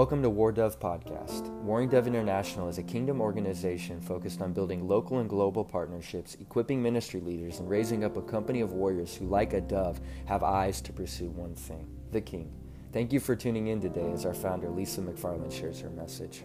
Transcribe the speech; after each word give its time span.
Welcome 0.00 0.22
to 0.22 0.30
War 0.30 0.50
Dove 0.50 0.80
Podcast. 0.80 1.50
Warring 1.60 1.90
Dove 1.90 2.06
International 2.06 2.70
is 2.70 2.78
a 2.78 2.82
kingdom 2.82 3.20
organization 3.20 4.00
focused 4.00 4.40
on 4.40 4.54
building 4.54 4.88
local 4.88 5.18
and 5.18 5.28
global 5.28 5.62
partnerships, 5.62 6.38
equipping 6.40 6.82
ministry 6.82 7.20
leaders, 7.20 7.58
and 7.58 7.68
raising 7.68 8.02
up 8.02 8.16
a 8.16 8.22
company 8.22 8.62
of 8.62 8.72
warriors 8.72 9.14
who, 9.14 9.26
like 9.26 9.52
a 9.52 9.60
dove, 9.60 10.00
have 10.24 10.42
eyes 10.42 10.80
to 10.80 10.92
pursue 10.94 11.28
one 11.28 11.54
thing 11.54 11.86
the 12.12 12.20
King. 12.22 12.50
Thank 12.94 13.12
you 13.12 13.20
for 13.20 13.36
tuning 13.36 13.66
in 13.66 13.78
today 13.78 14.10
as 14.10 14.24
our 14.24 14.32
founder, 14.32 14.70
Lisa 14.70 15.02
McFarland, 15.02 15.52
shares 15.52 15.80
her 15.80 15.90
message. 15.90 16.44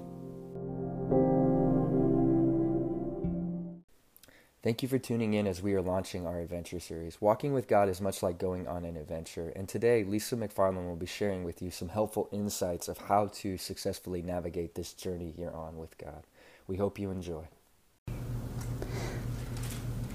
Thank 4.65 4.81
you 4.81 4.89
for 4.89 4.97
tuning 4.97 5.35
in 5.35 5.45
as 5.45 5.61
we 5.61 5.75
are 5.75 5.81
launching 5.83 6.25
our 6.25 6.39
adventure 6.39 6.79
series. 6.79 7.21
Walking 7.21 7.53
with 7.53 7.67
God 7.67 7.87
is 7.87 8.01
much 8.01 8.23
like 8.23 8.39
going 8.39 8.67
on 8.67 8.83
an 8.83 8.97
adventure, 8.97 9.53
and 9.55 9.69
today 9.69 10.03
Lisa 10.03 10.35
McFarland 10.35 10.87
will 10.87 10.95
be 10.95 11.05
sharing 11.05 11.43
with 11.43 11.61
you 11.61 11.69
some 11.69 11.87
helpful 11.87 12.27
insights 12.31 12.87
of 12.87 12.97
how 12.97 13.27
to 13.27 13.59
successfully 13.59 14.23
navigate 14.23 14.73
this 14.73 14.93
journey 14.93 15.35
you're 15.37 15.55
on 15.55 15.77
with 15.77 15.95
God. 15.99 16.23
We 16.65 16.77
hope 16.77 16.97
you 16.97 17.11
enjoy. 17.11 17.43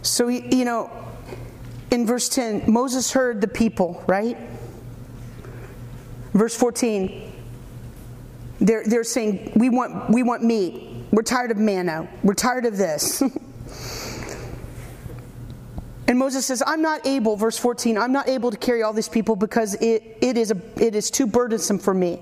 So, 0.02 0.26
you 0.26 0.64
know, 0.64 0.90
in 1.92 2.04
verse 2.04 2.28
10, 2.28 2.72
Moses 2.72 3.12
heard 3.12 3.40
the 3.40 3.46
people, 3.46 4.02
right? 4.08 4.36
Verse 6.34 6.56
14, 6.56 7.32
they're, 8.58 8.82
they're 8.84 9.04
saying, 9.04 9.52
we 9.54 9.70
want, 9.70 10.10
we 10.10 10.24
want 10.24 10.42
meat. 10.42 11.06
We're 11.12 11.22
tired 11.22 11.52
of 11.52 11.56
manna. 11.56 12.10
We're 12.24 12.34
tired 12.34 12.66
of 12.66 12.76
this. 12.76 13.22
And 16.10 16.18
Moses 16.18 16.44
says, 16.44 16.60
I'm 16.66 16.82
not 16.82 17.06
able, 17.06 17.36
verse 17.36 17.56
14, 17.56 17.96
I'm 17.96 18.10
not 18.10 18.28
able 18.28 18.50
to 18.50 18.56
carry 18.56 18.82
all 18.82 18.92
these 18.92 19.08
people 19.08 19.36
because 19.36 19.74
it, 19.74 20.18
it, 20.20 20.36
is, 20.36 20.50
a, 20.50 20.60
it 20.76 20.96
is 20.96 21.08
too 21.08 21.24
burdensome 21.24 21.78
for 21.78 21.94
me. 21.94 22.18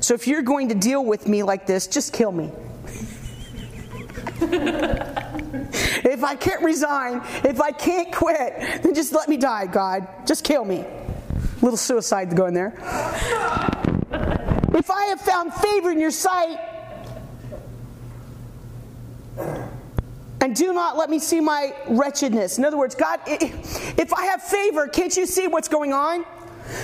So 0.00 0.12
if 0.12 0.26
you're 0.26 0.42
going 0.42 0.68
to 0.68 0.74
deal 0.74 1.02
with 1.02 1.26
me 1.26 1.42
like 1.42 1.66
this, 1.66 1.86
just 1.86 2.12
kill 2.12 2.32
me. 2.32 2.52
if 4.42 6.22
I 6.22 6.34
can't 6.34 6.62
resign, 6.62 7.22
if 7.42 7.62
I 7.62 7.70
can't 7.70 8.12
quit, 8.12 8.82
then 8.82 8.92
just 8.92 9.14
let 9.14 9.26
me 9.26 9.38
die, 9.38 9.64
God. 9.64 10.06
Just 10.26 10.44
kill 10.44 10.66
me. 10.66 10.80
A 10.80 11.62
little 11.62 11.78
suicide 11.78 12.36
going 12.36 12.52
there. 12.52 12.74
if 14.74 14.90
I 14.90 15.04
have 15.06 15.20
found 15.22 15.54
favor 15.54 15.90
in 15.90 15.98
your 15.98 16.10
sight, 16.10 16.58
and 20.40 20.56
do 20.56 20.72
not 20.72 20.96
let 20.96 21.10
me 21.10 21.18
see 21.18 21.40
my 21.40 21.74
wretchedness. 21.88 22.58
In 22.58 22.64
other 22.64 22.78
words, 22.78 22.94
God, 22.94 23.20
if 23.26 24.12
I 24.12 24.24
have 24.26 24.42
favor, 24.42 24.88
can't 24.88 25.14
you 25.16 25.26
see 25.26 25.46
what's 25.46 25.68
going 25.68 25.92
on? 25.92 26.24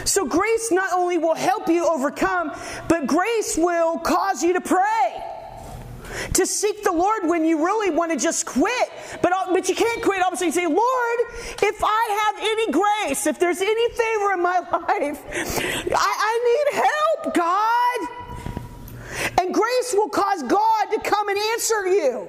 So, 0.05 0.27
grace 0.27 0.71
not 0.73 0.93
only 0.93 1.17
will 1.17 1.35
help 1.35 1.69
you 1.69 1.87
overcome, 1.87 2.53
but 2.89 3.07
grace 3.07 3.57
will 3.57 3.98
cause 3.98 4.43
you 4.43 4.53
to 4.55 4.61
pray. 4.61 5.23
To 6.35 6.47
seek 6.47 6.83
the 6.83 6.93
Lord 6.93 7.29
when 7.29 7.45
you 7.45 7.65
really 7.65 7.91
want 7.91 8.11
to 8.13 8.19
just 8.19 8.47
quit. 8.47 8.91
But, 9.23 9.33
uh, 9.33 9.53
but 9.53 9.69
you 9.69 9.75
can't 9.75 10.03
quit. 10.03 10.23
Sudden 10.23 10.47
you 10.47 10.53
say, 10.53 10.67
Lord, 10.67 11.19
if 11.63 11.83
I 11.83 12.25
have 12.25 12.45
any 12.45 12.73
grace, 12.73 13.27
if 13.27 13.39
there's 13.39 13.61
any 13.61 13.89
favor 13.91 14.33
in 14.33 14.43
my 14.43 14.59
life, 14.73 15.23
I, 15.95 16.15
I 16.20 16.73
need 16.73 16.83
help, 16.83 17.35
God. 17.35 18.09
And 19.41 19.55
grace 19.55 19.95
will 19.95 20.09
cause 20.09 20.43
God 20.43 20.87
to 20.93 21.01
come 21.01 21.29
and 21.29 21.39
answer 21.39 21.87
you. 21.87 22.29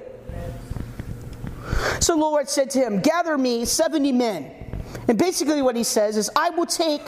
So 2.00 2.14
the 2.14 2.20
Lord 2.20 2.48
said 2.48 2.70
to 2.70 2.78
him, 2.80 3.00
Gather 3.00 3.36
me 3.36 3.64
70 3.64 4.12
men. 4.12 4.54
And 5.06 5.18
basically, 5.18 5.62
what 5.62 5.76
he 5.76 5.84
says 5.84 6.16
is, 6.16 6.30
I 6.36 6.50
will 6.50 6.66
take 6.66 7.02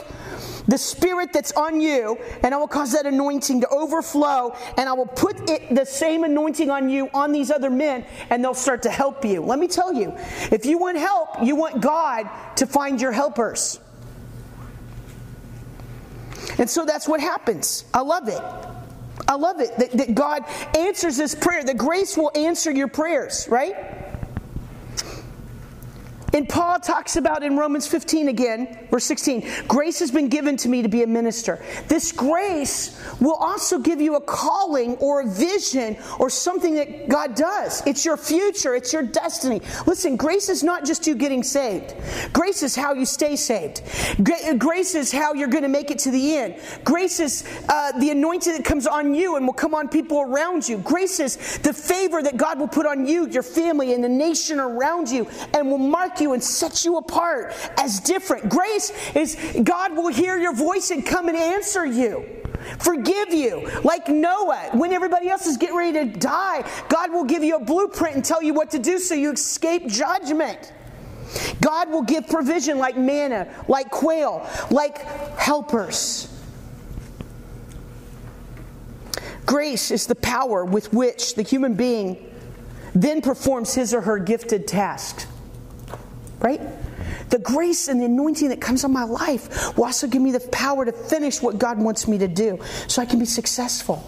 the 0.67 0.79
spirit 0.79 1.33
that's 1.33 1.53
on 1.53 1.81
you, 1.81 2.19
and 2.43 2.55
I 2.55 2.59
will 2.59 2.69
cause 2.69 2.93
that 2.93 3.07
anointing 3.07 3.63
to 3.63 3.69
overflow, 3.69 4.57
and 4.77 4.89
I 4.89 4.93
will 4.93 5.07
put 5.07 5.51
it, 5.51 5.75
the 5.75 5.85
same 5.85 6.25
anointing 6.25 6.71
on 6.71 6.89
you 6.89 7.11
on 7.13 7.33
these 7.33 7.51
other 7.51 7.71
men, 7.71 8.07
and 8.31 8.43
they'll 8.43 8.55
start 8.55 8.83
to 8.83 8.91
help 8.91 9.25
you. 9.25 9.43
Let 9.43 9.59
me 9.59 9.67
tell 9.67 9.93
you, 9.93 10.15
if 10.51 10.65
you 10.65 10.79
want 10.79 10.97
help, 10.97 11.43
you 11.43 11.57
want 11.57 11.81
God 11.81 12.29
to 12.57 12.67
find 12.67 13.01
your 13.01 13.13
helpers. 13.13 13.81
And 16.59 16.69
so 16.69 16.85
that's 16.85 17.09
what 17.09 17.21
happens. 17.21 17.85
I 17.93 18.01
love 18.01 18.29
it. 18.29 18.41
I 19.29 19.35
love 19.35 19.61
it 19.61 19.77
that, 19.79 19.93
that 19.93 20.15
God 20.15 20.45
answers 20.77 21.17
this 21.17 21.35
prayer, 21.35 21.65
that 21.65 21.79
grace 21.79 22.17
will 22.17 22.33
answer 22.35 22.71
your 22.71 22.89
prayers, 22.89 23.47
right? 23.49 23.75
And 26.33 26.49
Paul 26.49 26.79
talks 26.79 27.17
about 27.17 27.43
in 27.43 27.57
Romans 27.57 27.87
15 27.87 28.29
again, 28.29 28.87
verse 28.91 29.05
16, 29.05 29.67
grace 29.67 29.99
has 29.99 30.11
been 30.11 30.29
given 30.29 30.57
to 30.59 30.69
me 30.69 30.83
to 30.83 30.89
be 30.89 31.03
a 31.03 31.07
minister. 31.07 31.63
This 31.89 32.13
grace 32.13 33.01
will 33.21 33.35
also 33.35 33.79
give 33.79 34.01
you 34.01 34.17
a 34.17 34.21
calling 34.21 34.97
or 34.97 35.23
a 35.23 35.27
vision 35.27 35.97
or 36.19 36.31
something 36.31 36.75
that 36.77 37.09
God 37.09 37.35
does. 37.35 37.85
It's 37.87 38.05
your 38.05 38.17
future, 38.17 38.75
it's 38.75 38.93
your 38.93 39.03
destiny. 39.03 39.61
Listen, 39.87 40.17
grace 40.17 40.49
is 40.49 40.63
not 40.63 40.85
just 40.85 41.07
you 41.07 41.15
getting 41.15 41.43
saved, 41.43 41.95
grace 42.33 42.63
is 42.63 42.77
how 42.77 42.93
you 42.95 43.05
stay 43.05 43.37
saved. 43.37 43.83
Grace 44.59 44.95
is 44.95 45.11
how 45.11 45.35
you're 45.35 45.49
going 45.49 45.63
to 45.63 45.69
make 45.69 45.91
it 45.91 45.99
to 46.01 46.11
the 46.11 46.37
end. 46.37 46.57
Grace 46.85 47.21
is 47.21 47.45
uh, 47.69 47.93
the 47.99 48.11
anointing 48.11 48.53
that 48.53 48.65
comes 48.65 48.87
on 48.87 49.15
you 49.15 49.37
and 49.37 49.47
will 49.47 49.55
come 49.55 49.75
on 49.75 49.89
people 49.89 50.21
around 50.21 50.69
you. 50.69 50.79
Grace 50.79 51.21
is 51.21 51.59
the 51.59 51.73
favor 51.73 52.23
that 52.23 52.37
God 52.37 52.59
will 52.59 52.69
put 52.69 52.87
on 52.87 53.07
you, 53.07 53.29
your 53.29 53.43
family, 53.43 53.95
and 53.95 54.03
the 54.03 54.09
nation 54.09 54.61
around 54.61 55.11
you 55.11 55.27
and 55.55 55.71
will 55.71 55.79
mark 55.79 56.20
you 56.21 56.33
and 56.33 56.43
set 56.43 56.85
you 56.85 56.97
apart 56.97 57.55
as 57.77 58.01
different. 58.01 58.49
Grace 58.49 58.93
is 59.15 59.37
God 59.63 59.97
will 59.97 60.09
hear 60.09 60.39
your 60.39 60.55
voice 60.55 60.91
and 60.91 61.05
come 61.05 61.29
and 61.29 61.37
answer 61.37 61.85
you. 61.87 62.25
Forgive 62.81 63.33
you. 63.33 63.69
Like 63.85 64.09
Noah, 64.09 64.71
when 64.73 64.93
everybody 64.93 65.29
else 65.29 65.47
is 65.47 65.57
getting 65.57 65.77
ready 65.77 65.93
to 66.05 66.19
die, 66.19 66.69
God 66.89 67.11
will 67.13 67.25
give 67.25 67.43
you 67.43 67.57
a 67.57 67.65
blueprint 67.65 68.17
and 68.17 68.25
tell 68.25 68.43
you 68.43 68.55
what 68.55 68.71
to 68.71 68.79
do 68.79 68.99
so 68.99 69.15
you 69.15 69.33
escape 69.33 69.87
judgment. 69.87 70.73
God 71.61 71.91
will 71.91 72.03
give 72.03 72.27
provision 72.27 72.79
like 72.79 72.97
manna, 72.97 73.49
like 73.69 73.91
quail, 73.91 74.49
like 74.71 74.99
helpers. 75.39 76.29
Grace 79.47 79.91
is 79.91 80.07
the 80.07 80.15
power 80.15 80.65
with 80.65 80.93
which 80.93 81.35
the 81.35 81.43
human 81.43 81.75
being 81.75 82.27
then 82.95 83.21
performs 83.21 83.75
his 83.75 83.95
or 83.95 84.01
her 84.01 84.19
gifted 84.19 84.67
task 84.67 85.27
right? 86.41 86.61
The 87.31 87.39
grace 87.39 87.89
and 87.89 88.01
the 88.01 88.07
anointing 88.07 88.49
that 88.49 88.61
comes 88.61 88.85
on 88.85 88.93
my 88.93 89.05
life 89.05 89.77
will 89.77 89.85
also 89.85 90.07
give 90.07 90.23
me 90.23 90.33
the 90.33 90.41
power 90.41 90.85
to 90.85 90.93
finish 90.93 91.41
what 91.41 91.59
God 91.59 91.79
wants 91.79 92.09
me 92.09 92.19
to 92.19 92.29
do 92.29 92.59
so 92.89 93.01
I 93.01 93.07
can 93.07 93.19
be 93.19 93.25
successful. 93.25 94.05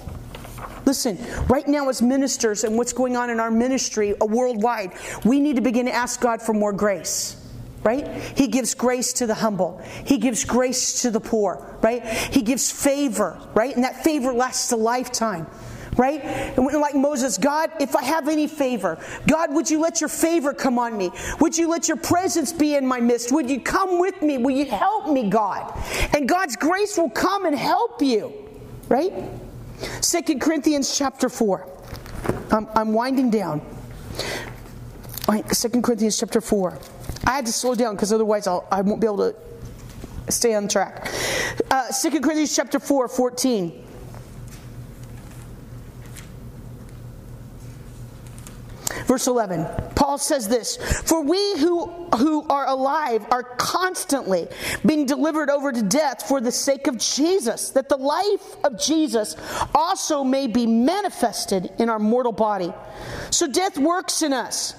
Listen, 0.84 1.16
right 1.48 1.66
now, 1.68 1.88
as 1.88 2.02
ministers 2.02 2.64
and 2.64 2.76
what's 2.76 2.92
going 2.92 3.16
on 3.16 3.30
in 3.30 3.38
our 3.38 3.50
ministry 3.50 4.14
uh, 4.20 4.24
worldwide, 4.26 4.92
we 5.24 5.38
need 5.38 5.56
to 5.56 5.62
begin 5.62 5.86
to 5.86 5.92
ask 5.92 6.20
God 6.20 6.42
for 6.42 6.52
more 6.52 6.72
grace 6.72 7.36
right? 7.84 8.06
He 8.36 8.46
gives 8.46 8.74
grace 8.74 9.12
to 9.14 9.26
the 9.26 9.34
humble. 9.34 9.82
He 10.04 10.18
gives 10.18 10.44
grace 10.44 11.02
to 11.02 11.10
the 11.10 11.18
poor, 11.18 11.76
right? 11.82 12.06
He 12.06 12.42
gives 12.42 12.70
favor, 12.70 13.36
right? 13.54 13.74
And 13.74 13.82
that 13.82 14.04
favor 14.04 14.32
lasts 14.32 14.70
a 14.70 14.76
lifetime 14.76 15.48
right? 15.96 16.22
And 16.24 16.66
like 16.80 16.94
Moses, 16.94 17.38
God, 17.38 17.70
if 17.80 17.94
I 17.94 18.02
have 18.02 18.28
any 18.28 18.46
favor, 18.46 18.98
God, 19.28 19.52
would 19.52 19.70
you 19.70 19.80
let 19.80 20.00
your 20.00 20.08
favor 20.08 20.54
come 20.54 20.78
on 20.78 20.96
me? 20.96 21.10
Would 21.40 21.56
you 21.56 21.68
let 21.68 21.88
your 21.88 21.96
presence 21.96 22.52
be 22.52 22.76
in 22.76 22.86
my 22.86 23.00
midst? 23.00 23.32
Would 23.32 23.50
you 23.50 23.60
come 23.60 24.00
with 24.00 24.22
me? 24.22 24.38
Will 24.38 24.52
you 24.52 24.66
help 24.66 25.10
me, 25.10 25.28
God? 25.28 25.72
And 26.14 26.28
God's 26.28 26.56
grace 26.56 26.96
will 26.96 27.10
come 27.10 27.44
and 27.44 27.56
help 27.56 28.00
you, 28.02 28.32
right? 28.88 29.12
Second 30.00 30.40
Corinthians 30.40 30.96
chapter 30.96 31.28
4. 31.28 31.68
I'm, 32.50 32.68
I'm 32.74 32.92
winding 32.92 33.30
down. 33.30 33.60
Second 35.50 35.82
Corinthians 35.82 36.18
chapter 36.18 36.40
4. 36.40 36.78
I 37.24 37.30
had 37.30 37.46
to 37.46 37.52
slow 37.52 37.74
down 37.74 37.94
because 37.94 38.12
otherwise 38.12 38.46
I'll, 38.46 38.66
I 38.70 38.80
won't 38.80 39.00
be 39.00 39.06
able 39.06 39.32
to 39.32 40.32
stay 40.32 40.54
on 40.54 40.68
track. 40.68 41.10
Uh, 41.70 41.88
2 41.92 42.20
Corinthians 42.20 42.54
chapter 42.54 42.78
4, 42.78 43.08
14. 43.08 43.81
Verse 49.12 49.26
11, 49.26 49.66
Paul 49.94 50.16
says 50.16 50.48
this 50.48 50.78
For 51.02 51.20
we 51.20 51.58
who, 51.58 51.84
who 52.16 52.48
are 52.48 52.66
alive 52.66 53.26
are 53.30 53.42
constantly 53.42 54.48
being 54.86 55.04
delivered 55.04 55.50
over 55.50 55.70
to 55.70 55.82
death 55.82 56.26
for 56.26 56.40
the 56.40 56.50
sake 56.50 56.86
of 56.86 56.96
Jesus, 56.96 57.68
that 57.72 57.90
the 57.90 57.98
life 57.98 58.56
of 58.64 58.80
Jesus 58.80 59.36
also 59.74 60.24
may 60.24 60.46
be 60.46 60.64
manifested 60.66 61.70
in 61.78 61.90
our 61.90 61.98
mortal 61.98 62.32
body. 62.32 62.72
So 63.28 63.46
death 63.46 63.76
works 63.76 64.22
in 64.22 64.32
us 64.32 64.76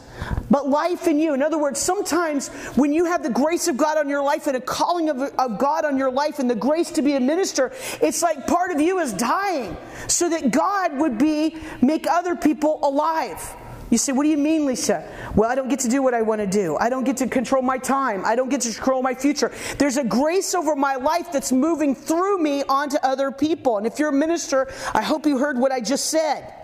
but 0.50 0.68
life 0.68 1.08
in 1.08 1.20
you. 1.20 1.34
In 1.36 1.44
other 1.44 1.60
words, 1.60 1.80
sometimes 1.80 2.48
when 2.76 2.92
you 2.92 3.06
have 3.06 3.22
the 3.22 3.30
grace 3.30 3.68
of 3.68 3.78
God 3.78 4.00
on 4.00 4.10
your 4.10 4.24
life 4.24 4.48
and 4.48 4.56
a 4.56 4.62
calling 4.62 5.10
of, 5.10 5.20
of, 5.22 5.60
God 5.60 5.86
on 5.86 5.98
your 5.98 6.12
life 6.12 6.40
and 6.40 6.50
the 6.50 6.56
grace 6.56 6.92
to 6.92 7.02
be 7.02 7.14
a 7.16 7.20
minister, 7.20 7.72
it's 8.02 8.24
like 8.24 8.48
part 8.48 8.72
of 8.72 8.80
you 8.80 9.00
is 9.00 9.14
dying 9.14 9.76
so 10.08 10.30
that 10.30 10.52
God 10.52 10.98
would 10.98 11.18
be 11.18 11.58
make 11.82 12.08
other 12.08 12.36
people 12.36 12.80
alive. 12.84 13.58
You 13.94 14.00
say, 14.00 14.12
What 14.12 14.24
do 14.24 14.30
you 14.30 14.40
mean, 14.40 14.66
Lisa? 14.66 15.08
Well, 15.36 15.52
I 15.52 15.54
don't 15.54 15.70
get 15.70 15.78
to 15.82 15.88
do 15.88 16.02
what 16.02 16.16
I 16.16 16.24
want 16.24 16.42
to 16.42 16.48
do. 16.48 16.76
I 16.78 16.90
don't 16.90 17.04
get 17.04 17.18
to 17.18 17.28
control 17.28 17.62
my 17.62 17.78
time. 17.78 18.26
I 18.26 18.36
don't 18.36 18.50
get 18.50 18.62
to 18.62 18.74
control 18.74 19.04
my 19.04 19.14
future. 19.14 19.52
There's 19.78 19.98
a 19.98 20.04
grace 20.04 20.56
over 20.56 20.76
my 20.76 20.96
life 20.96 21.32
that's 21.32 21.52
moving 21.52 21.94
through 21.94 22.40
me 22.40 22.64
onto 22.64 22.98
other 23.04 23.30
people. 23.30 23.78
And 23.78 23.86
if 23.86 24.00
you're 24.00 24.10
a 24.10 24.12
minister, 24.12 24.68
I 24.96 25.04
hope 25.04 25.28
you 25.28 25.38
heard 25.38 25.60
what 25.60 25.72
I 25.72 25.80
just 25.80 26.08
said. 26.08 26.56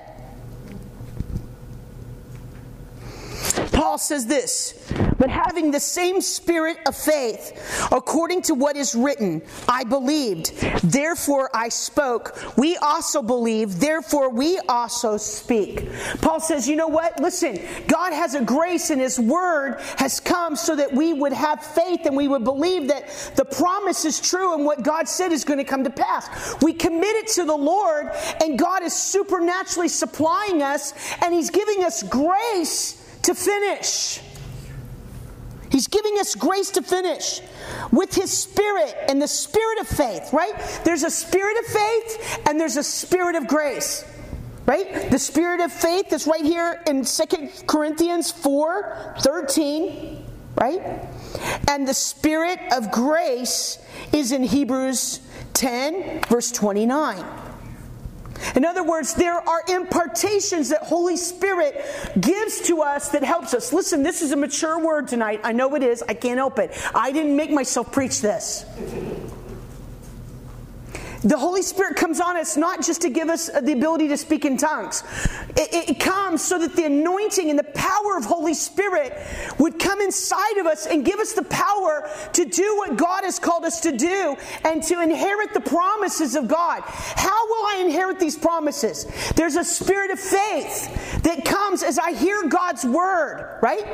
Paul 3.73 3.99
says 3.99 4.25
this, 4.25 4.91
but 5.19 5.29
having 5.29 5.69
the 5.69 5.79
same 5.79 6.21
spirit 6.21 6.77
of 6.87 6.95
faith, 6.95 7.87
according 7.91 8.41
to 8.43 8.55
what 8.55 8.75
is 8.75 8.95
written, 8.95 9.41
I 9.67 9.83
believed, 9.83 10.53
therefore 10.81 11.49
I 11.53 11.69
spoke. 11.69 12.57
We 12.57 12.77
also 12.77 13.21
believe, 13.21 13.79
therefore 13.79 14.29
we 14.29 14.59
also 14.69 15.17
speak. 15.17 15.89
Paul 16.21 16.39
says, 16.39 16.67
you 16.67 16.77
know 16.77 16.87
what? 16.87 17.19
Listen, 17.19 17.59
God 17.87 18.13
has 18.13 18.33
a 18.33 18.43
grace 18.43 18.89
and 18.89 19.01
his 19.01 19.19
word 19.19 19.79
has 19.97 20.19
come 20.19 20.55
so 20.55 20.75
that 20.75 20.93
we 20.93 21.13
would 21.13 21.33
have 21.33 21.63
faith 21.63 22.05
and 22.05 22.15
we 22.15 22.27
would 22.27 22.45
believe 22.45 22.87
that 22.87 23.33
the 23.35 23.45
promise 23.45 24.05
is 24.05 24.21
true 24.21 24.55
and 24.55 24.65
what 24.65 24.83
God 24.83 25.07
said 25.07 25.33
is 25.33 25.43
going 25.43 25.59
to 25.59 25.65
come 25.65 25.83
to 25.83 25.89
pass. 25.89 26.55
We 26.61 26.73
commit 26.73 27.15
it 27.17 27.27
to 27.33 27.43
the 27.43 27.55
Lord 27.55 28.09
and 28.41 28.57
God 28.57 28.83
is 28.83 28.93
supernaturally 28.93 29.89
supplying 29.89 30.63
us 30.63 30.93
and 31.21 31.33
he's 31.33 31.49
giving 31.49 31.83
us 31.83 32.03
grace 32.03 32.95
to 33.23 33.35
finish. 33.35 34.21
He's 35.69 35.87
giving 35.87 36.17
us 36.19 36.35
grace 36.35 36.71
to 36.71 36.81
finish 36.81 37.41
with 37.91 38.13
His 38.13 38.35
Spirit 38.35 38.95
and 39.07 39.21
the 39.21 39.27
Spirit 39.27 39.79
of 39.79 39.87
faith, 39.87 40.33
right? 40.33 40.53
There's 40.83 41.03
a 41.03 41.11
Spirit 41.11 41.57
of 41.59 41.65
faith 41.65 42.39
and 42.47 42.59
there's 42.59 42.77
a 42.77 42.83
Spirit 42.83 43.35
of 43.35 43.47
grace, 43.47 44.03
right? 44.65 45.09
The 45.11 45.19
Spirit 45.19 45.61
of 45.61 45.71
faith 45.71 46.11
is 46.11 46.27
right 46.27 46.43
here 46.43 46.81
in 46.87 47.03
Second 47.03 47.51
Corinthians 47.67 48.31
4 48.31 49.15
13, 49.19 50.25
right? 50.55 51.07
And 51.67 51.87
the 51.87 51.93
Spirit 51.93 52.59
of 52.75 52.91
grace 52.91 53.79
is 54.11 54.31
in 54.31 54.43
Hebrews 54.43 55.21
10, 55.53 56.21
verse 56.29 56.51
29. 56.51 57.48
In 58.55 58.65
other 58.65 58.83
words, 58.83 59.13
there 59.13 59.47
are 59.47 59.63
impartations 59.67 60.69
that 60.69 60.83
Holy 60.83 61.17
Spirit 61.17 61.83
gives 62.19 62.61
to 62.61 62.81
us 62.81 63.09
that 63.09 63.23
helps 63.23 63.53
us. 63.53 63.73
Listen, 63.73 64.03
this 64.03 64.21
is 64.21 64.31
a 64.31 64.35
mature 64.35 64.79
word 64.79 65.07
tonight. 65.07 65.41
I 65.43 65.51
know 65.51 65.75
it 65.75 65.83
is. 65.83 66.03
I 66.07 66.13
can't 66.13 66.37
help 66.37 66.59
it. 66.59 66.71
I 66.93 67.11
didn't 67.11 67.35
make 67.35 67.51
myself 67.51 67.91
preach 67.91 68.21
this. 68.21 68.65
The 71.23 71.37
Holy 71.37 71.61
Spirit 71.61 71.97
comes 71.97 72.21
on 72.21 72.37
us 72.37 72.55
not 72.55 72.85
just 72.85 73.01
to 73.01 73.09
give 73.09 73.27
us 73.27 73.49
uh, 73.49 73.59
the 73.59 73.73
ability 73.73 74.07
to 74.07 74.17
speak 74.17 74.45
in 74.45 74.55
tongues. 74.55 75.03
It, 75.57 75.89
it, 75.89 75.99
comes 75.99 76.41
so 76.41 76.57
that 76.59 76.77
the 76.77 76.85
anointing 76.85 77.49
and 77.49 77.59
the 77.59 77.63
power 77.65 78.15
of 78.17 78.23
Holy 78.23 78.53
Spirit 78.53 79.13
would 79.59 79.79
come 79.79 79.99
inside 79.99 80.57
of 80.57 80.65
us 80.65 80.85
and 80.85 81.03
give 81.03 81.19
us 81.19 81.33
the 81.33 81.43
power 81.43 82.09
to 82.33 82.45
do 82.45 82.77
what 82.77 82.95
God 82.95 83.25
has 83.25 83.37
called 83.37 83.65
us 83.65 83.81
to 83.81 83.97
do 83.97 84.37
and 84.63 84.81
to 84.83 85.01
inherit 85.01 85.53
the 85.53 85.59
promises 85.59 86.35
of 86.35 86.47
God. 86.47 86.83
How 86.85 87.47
will 87.47 87.65
I 87.65 87.83
inherit 87.85 88.17
these 88.17 88.37
promises? 88.37 89.05
There's 89.35 89.57
a 89.57 89.63
spirit 89.65 90.11
of 90.11 90.19
faith 90.19 91.23
that 91.23 91.43
comes 91.43 91.83
as 91.83 91.99
I 91.99 92.13
hear 92.13 92.47
God's 92.47 92.85
word, 92.85 93.59
right? 93.61 93.85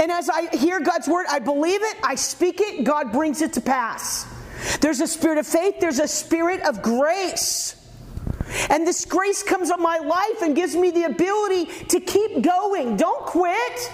And 0.00 0.10
as 0.10 0.28
I 0.28 0.56
hear 0.56 0.80
God's 0.80 1.06
word, 1.06 1.26
I 1.30 1.38
believe 1.38 1.80
it, 1.80 1.96
I 2.02 2.16
speak 2.16 2.60
it, 2.60 2.82
God 2.82 3.12
brings 3.12 3.40
it 3.40 3.52
to 3.52 3.60
pass. 3.60 4.26
There's 4.80 5.00
a 5.00 5.06
spirit 5.06 5.38
of 5.38 5.46
faith, 5.46 5.80
there's 5.80 5.98
a 5.98 6.08
spirit 6.08 6.62
of 6.62 6.82
grace. 6.82 7.76
And 8.68 8.86
this 8.86 9.04
grace 9.04 9.42
comes 9.42 9.70
on 9.70 9.82
my 9.82 9.98
life 9.98 10.42
and 10.42 10.54
gives 10.54 10.76
me 10.76 10.90
the 10.90 11.04
ability 11.04 11.66
to 11.86 12.00
keep 12.00 12.42
going. 12.42 12.96
Don't 12.96 13.24
quit. 13.24 13.90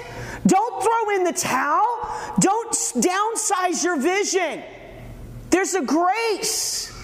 Don't 0.47 0.83
throw 0.83 1.17
in 1.17 1.25
the 1.25 1.33
towel. 1.33 1.87
Don't 2.41 2.73
downsize 2.73 3.85
your 3.85 4.01
vision. 4.01 4.63
There's 5.51 5.75
a 5.75 5.83
grace 5.83 6.95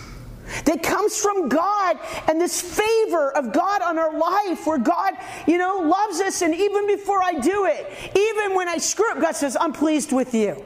that 0.67 0.82
comes 0.82 1.20
from 1.20 1.49
God 1.49 1.99
and 2.28 2.40
this 2.40 2.60
favor 2.60 3.34
of 3.37 3.52
God 3.52 3.82
on 3.82 3.99
our 3.99 4.17
life 4.17 4.67
where 4.67 4.78
God, 4.78 5.14
you 5.46 5.58
know, 5.58 5.78
loves 5.78 6.20
us. 6.20 6.43
And 6.43 6.55
even 6.55 6.87
before 6.87 7.22
I 7.22 7.34
do 7.34 7.67
it, 7.67 7.87
even 8.17 8.55
when 8.55 8.69
I 8.69 8.78
screw 8.78 9.10
up, 9.10 9.20
God 9.20 9.37
says, 9.37 9.56
I'm 9.58 9.72
pleased 9.72 10.12
with 10.12 10.34
you. 10.34 10.62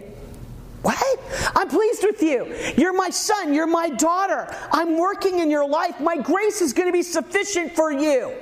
What? 0.83 1.21
I'm 1.57 1.69
with 2.19 2.29
you. 2.29 2.73
You're 2.77 2.93
my 2.93 3.11
son. 3.11 3.55
You're 3.55 3.67
my 3.67 3.89
daughter. 3.91 4.55
I'm 4.73 4.97
working 4.99 5.39
in 5.39 5.51
your 5.51 5.69
life. 5.69 6.01
My 6.01 6.17
grace 6.17 6.61
is 6.61 6.73
going 6.73 6.89
to 6.89 6.93
be 6.93 7.03
sufficient 7.03 7.75
for 7.75 7.93
you. 7.93 8.33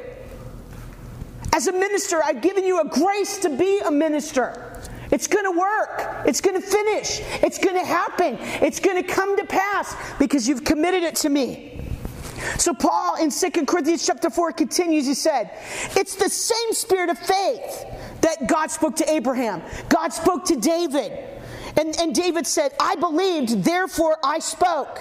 As 1.53 1.69
a 1.69 1.73
minister, 1.73 2.23
I've 2.23 2.43
given 2.43 2.65
you 2.65 2.81
a 2.81 2.89
grace 2.89 3.39
to 3.39 3.57
be 3.57 3.81
a 3.85 3.91
minister. 3.91 4.63
It's 5.11 5.27
going 5.27 5.45
to 5.45 5.59
work. 5.59 6.27
It's 6.27 6.41
going 6.41 6.61
to 6.61 6.67
finish. 6.67 7.21
It's 7.43 7.59
going 7.59 7.77
to 7.77 7.87
happen. 7.87 8.37
It's 8.41 8.81
going 8.81 9.03
to 9.03 9.09
come 9.09 9.37
to 9.37 9.45
pass 9.45 9.97
because 10.19 10.49
you've 10.49 10.65
committed 10.65 11.03
it 11.03 11.15
to 11.17 11.29
me. 11.29 11.73
So 12.59 12.75
Paul 12.75 13.17
in 13.17 13.31
2 13.31 13.65
Corinthians 13.65 14.05
chapter 14.05 14.29
4 14.29 14.53
continues, 14.53 15.07
he 15.07 15.15
said, 15.15 15.51
It's 15.97 16.17
the 16.17 16.29
same 16.29 16.73
spirit 16.73 17.09
of 17.09 17.19
faith 17.19 17.87
that 18.21 18.47
God 18.47 18.71
spoke 18.71 18.97
to 18.97 19.11
Abraham. 19.11 19.63
God 19.89 20.13
spoke 20.13 20.45
to 20.47 20.57
David. 20.57 21.36
And, 21.77 21.99
and 22.01 22.15
David 22.15 22.47
said, 22.47 22.73
I 22.81 22.97
believed, 22.97 23.65
therefore 23.65 24.17
I 24.25 24.39
spoke. 24.39 24.99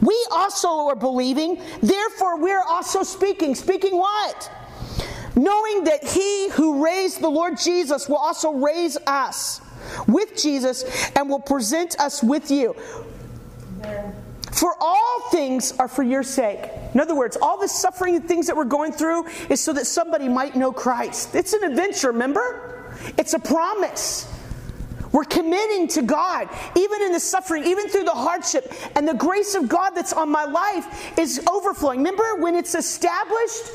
We 0.00 0.26
also 0.30 0.88
are 0.88 0.96
believing, 0.96 1.60
therefore 1.82 2.40
we're 2.40 2.62
also 2.62 3.02
speaking. 3.02 3.54
Speaking 3.54 3.96
what? 3.96 4.50
Knowing 5.36 5.84
that 5.84 6.04
he 6.04 6.50
who 6.50 6.84
raised 6.84 7.20
the 7.20 7.28
Lord 7.28 7.58
Jesus 7.58 8.08
will 8.08 8.16
also 8.16 8.52
raise 8.52 8.96
us 9.06 9.60
with 10.06 10.40
Jesus 10.40 10.84
and 11.16 11.28
will 11.28 11.40
present 11.40 11.98
us 11.98 12.22
with 12.22 12.50
you. 12.50 12.74
For 14.52 14.74
all 14.80 15.28
things 15.32 15.72
are 15.78 15.88
for 15.88 16.04
your 16.04 16.22
sake. 16.22 16.70
In 16.94 17.00
other 17.00 17.14
words, 17.14 17.36
all 17.40 17.58
the 17.58 17.68
suffering 17.68 18.14
and 18.16 18.28
things 18.28 18.46
that 18.46 18.56
we're 18.56 18.64
going 18.64 18.92
through 18.92 19.26
is 19.50 19.60
so 19.60 19.72
that 19.72 19.86
somebody 19.86 20.28
might 20.28 20.54
know 20.54 20.72
Christ. 20.72 21.34
It's 21.34 21.52
an 21.54 21.64
adventure, 21.64 22.08
remember? 22.12 22.94
It's 23.18 23.34
a 23.34 23.40
promise. 23.40 24.32
We're 25.14 25.22
committing 25.22 25.86
to 25.88 26.02
God, 26.02 26.48
even 26.76 27.02
in 27.02 27.12
the 27.12 27.20
suffering, 27.20 27.62
even 27.64 27.88
through 27.88 28.02
the 28.02 28.10
hardship. 28.10 28.74
And 28.96 29.06
the 29.06 29.14
grace 29.14 29.54
of 29.54 29.68
God 29.68 29.90
that's 29.90 30.12
on 30.12 30.28
my 30.28 30.42
life 30.42 31.16
is 31.16 31.40
overflowing. 31.48 32.00
Remember 32.00 32.34
when 32.40 32.56
it's 32.56 32.74
established? 32.74 33.70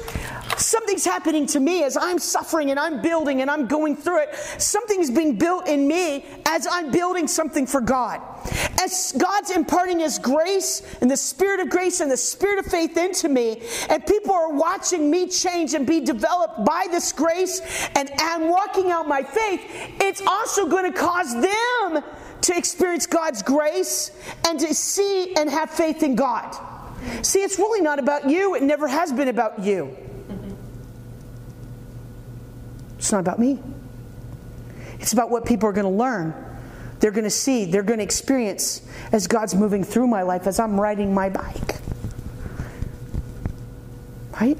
Something's 0.57 1.05
happening 1.05 1.45
to 1.47 1.61
me 1.61 1.83
as 1.85 1.95
I'm 1.95 2.19
suffering 2.19 2.71
and 2.71 2.79
I'm 2.79 3.01
building 3.01 3.41
and 3.41 3.49
I'm 3.49 3.67
going 3.67 3.95
through 3.95 4.23
it. 4.23 4.35
Something's 4.35 5.09
being 5.09 5.37
built 5.37 5.69
in 5.69 5.87
me 5.87 6.25
as 6.45 6.67
I'm 6.69 6.91
building 6.91 7.25
something 7.25 7.65
for 7.65 7.79
God. 7.79 8.21
As 8.81 9.13
God's 9.17 9.51
imparting 9.51 9.99
His 9.99 10.17
grace 10.19 10.81
and 11.01 11.11
the 11.11 11.17
Spirit 11.17 11.59
of 11.59 11.69
grace 11.69 11.99
and 11.99 12.09
the 12.09 12.17
Spirit 12.17 12.59
of 12.59 12.65
faith 12.65 12.97
into 12.97 13.27
me, 13.27 13.61
and 13.89 14.05
people 14.05 14.33
are 14.33 14.53
watching 14.53 15.11
me 15.11 15.27
change 15.27 15.73
and 15.73 15.85
be 15.85 15.99
developed 15.99 16.63
by 16.63 16.87
this 16.89 17.11
grace, 17.11 17.61
and 17.95 18.09
I'm 18.19 18.47
walking 18.47 18.91
out 18.91 19.07
my 19.07 19.23
faith, 19.23 19.61
it's 19.99 20.21
also 20.25 20.67
going 20.67 20.91
to 20.91 20.97
cause 20.97 21.33
them 21.33 22.03
to 22.41 22.57
experience 22.57 23.05
God's 23.05 23.43
grace 23.43 24.11
and 24.47 24.59
to 24.59 24.73
see 24.73 25.35
and 25.35 25.49
have 25.49 25.69
faith 25.69 26.03
in 26.03 26.15
God. 26.15 26.57
See, 27.21 27.39
it's 27.43 27.57
really 27.59 27.81
not 27.81 27.99
about 27.99 28.29
you, 28.29 28.55
it 28.55 28.63
never 28.63 28.87
has 28.87 29.11
been 29.11 29.27
about 29.27 29.59
you. 29.59 29.95
It's 32.97 33.11
not 33.11 33.19
about 33.19 33.39
me. 33.39 33.59
It's 34.99 35.13
about 35.13 35.29
what 35.29 35.45
people 35.45 35.69
are 35.69 35.73
going 35.73 35.85
to 35.85 35.89
learn. 35.89 36.33
They're 36.99 37.11
going 37.11 37.23
to 37.23 37.29
see, 37.29 37.65
they're 37.65 37.83
going 37.83 37.99
to 37.99 38.03
experience 38.03 38.81
as 39.11 39.27
God's 39.27 39.55
moving 39.55 39.83
through 39.83 40.07
my 40.07 40.21
life 40.21 40.47
as 40.47 40.59
I'm 40.59 40.79
riding 40.79 41.13
my 41.13 41.29
bike. 41.29 41.75
Right? 44.39 44.57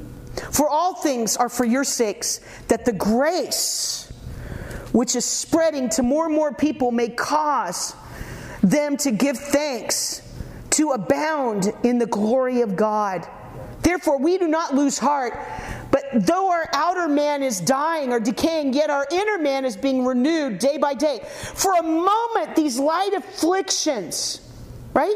For 0.52 0.70
all 0.70 0.96
things 0.96 1.38
are 1.38 1.50
for 1.50 1.66
your 1.66 1.84
sakes, 1.84 2.40
that 2.68 2.86
the 2.86 2.94
grace 2.94 4.12
which 4.92 5.16
is 5.16 5.26
spreading 5.26 5.90
to 5.90 6.04
more 6.04 6.26
and 6.26 6.36
more 6.36 6.54
people 6.54 6.92
may 6.92 7.10
cause 7.10 7.96
them 8.64 8.98
to 8.98 9.12
give 9.12 9.38
thanks, 9.38 10.22
to 10.72 10.92
abound 10.92 11.72
in 11.84 12.00
the 12.00 12.06
glory 12.06 12.62
of 12.62 12.76
God. 12.76 13.28
Therefore, 13.82 14.20
we 14.20 14.38
do 14.38 14.48
not 14.48 14.76
lose 14.76 14.98
heart. 14.98 15.38
But 15.92 16.04
though 16.14 16.52
our 16.52 16.70
outer 16.74 17.08
man 17.08 17.42
is 17.42 17.60
dying 17.60 18.12
or 18.12 18.20
decaying, 18.20 18.74
yet 18.74 18.90
our 18.90 19.08
inner 19.12 19.38
man 19.38 19.66
is 19.66 19.76
being 19.76 20.06
renewed 20.06 20.60
day 20.60 20.78
by 20.78 20.94
day. 20.94 21.22
For 21.26 21.74
a 21.74 21.84
moment, 21.84 22.56
these 22.56 22.78
light 22.78 23.14
afflictions, 23.14 24.42
right, 24.94 25.16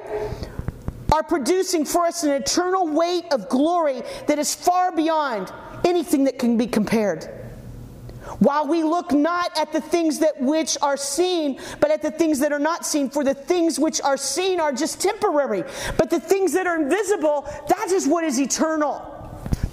are 1.12 1.24
producing 1.24 1.86
for 1.86 2.06
us 2.06 2.24
an 2.24 2.32
eternal 2.32 2.88
weight 2.88 3.26
of 3.32 3.50
glory 3.50 4.02
that 4.28 4.40
is 4.40 4.56
far 4.56 4.92
beyond 4.92 5.52
anything 5.86 6.24
that 6.24 6.40
can 6.40 6.58
be 6.58 6.66
compared. 6.66 7.43
While 8.40 8.68
we 8.68 8.84
look 8.84 9.12
not 9.12 9.58
at 9.58 9.72
the 9.72 9.82
things 9.82 10.20
that 10.20 10.40
which 10.40 10.78
are 10.82 10.98
seen, 10.98 11.60
but 11.80 11.92
at 11.92 12.02
the 12.02 12.12
things 12.12 12.40
that 12.40 12.52
are 12.52 12.60
not 12.60 12.86
seen, 12.86 13.10
for 13.10 13.24
the 13.24 13.34
things 13.34 13.80
which 13.80 14.02
are 14.02 14.18
seen 14.18 14.60
are 14.60 14.72
just 14.72 15.02
temporary, 15.02 15.64
but 15.98 16.10
the 16.10 16.20
things 16.20 16.54
that 16.54 16.68
are 16.68 16.82
invisible, 16.82 17.48
that 17.68 17.92
is 17.92 18.08
what 18.08 18.24
is 18.24 18.40
eternal. 18.40 19.10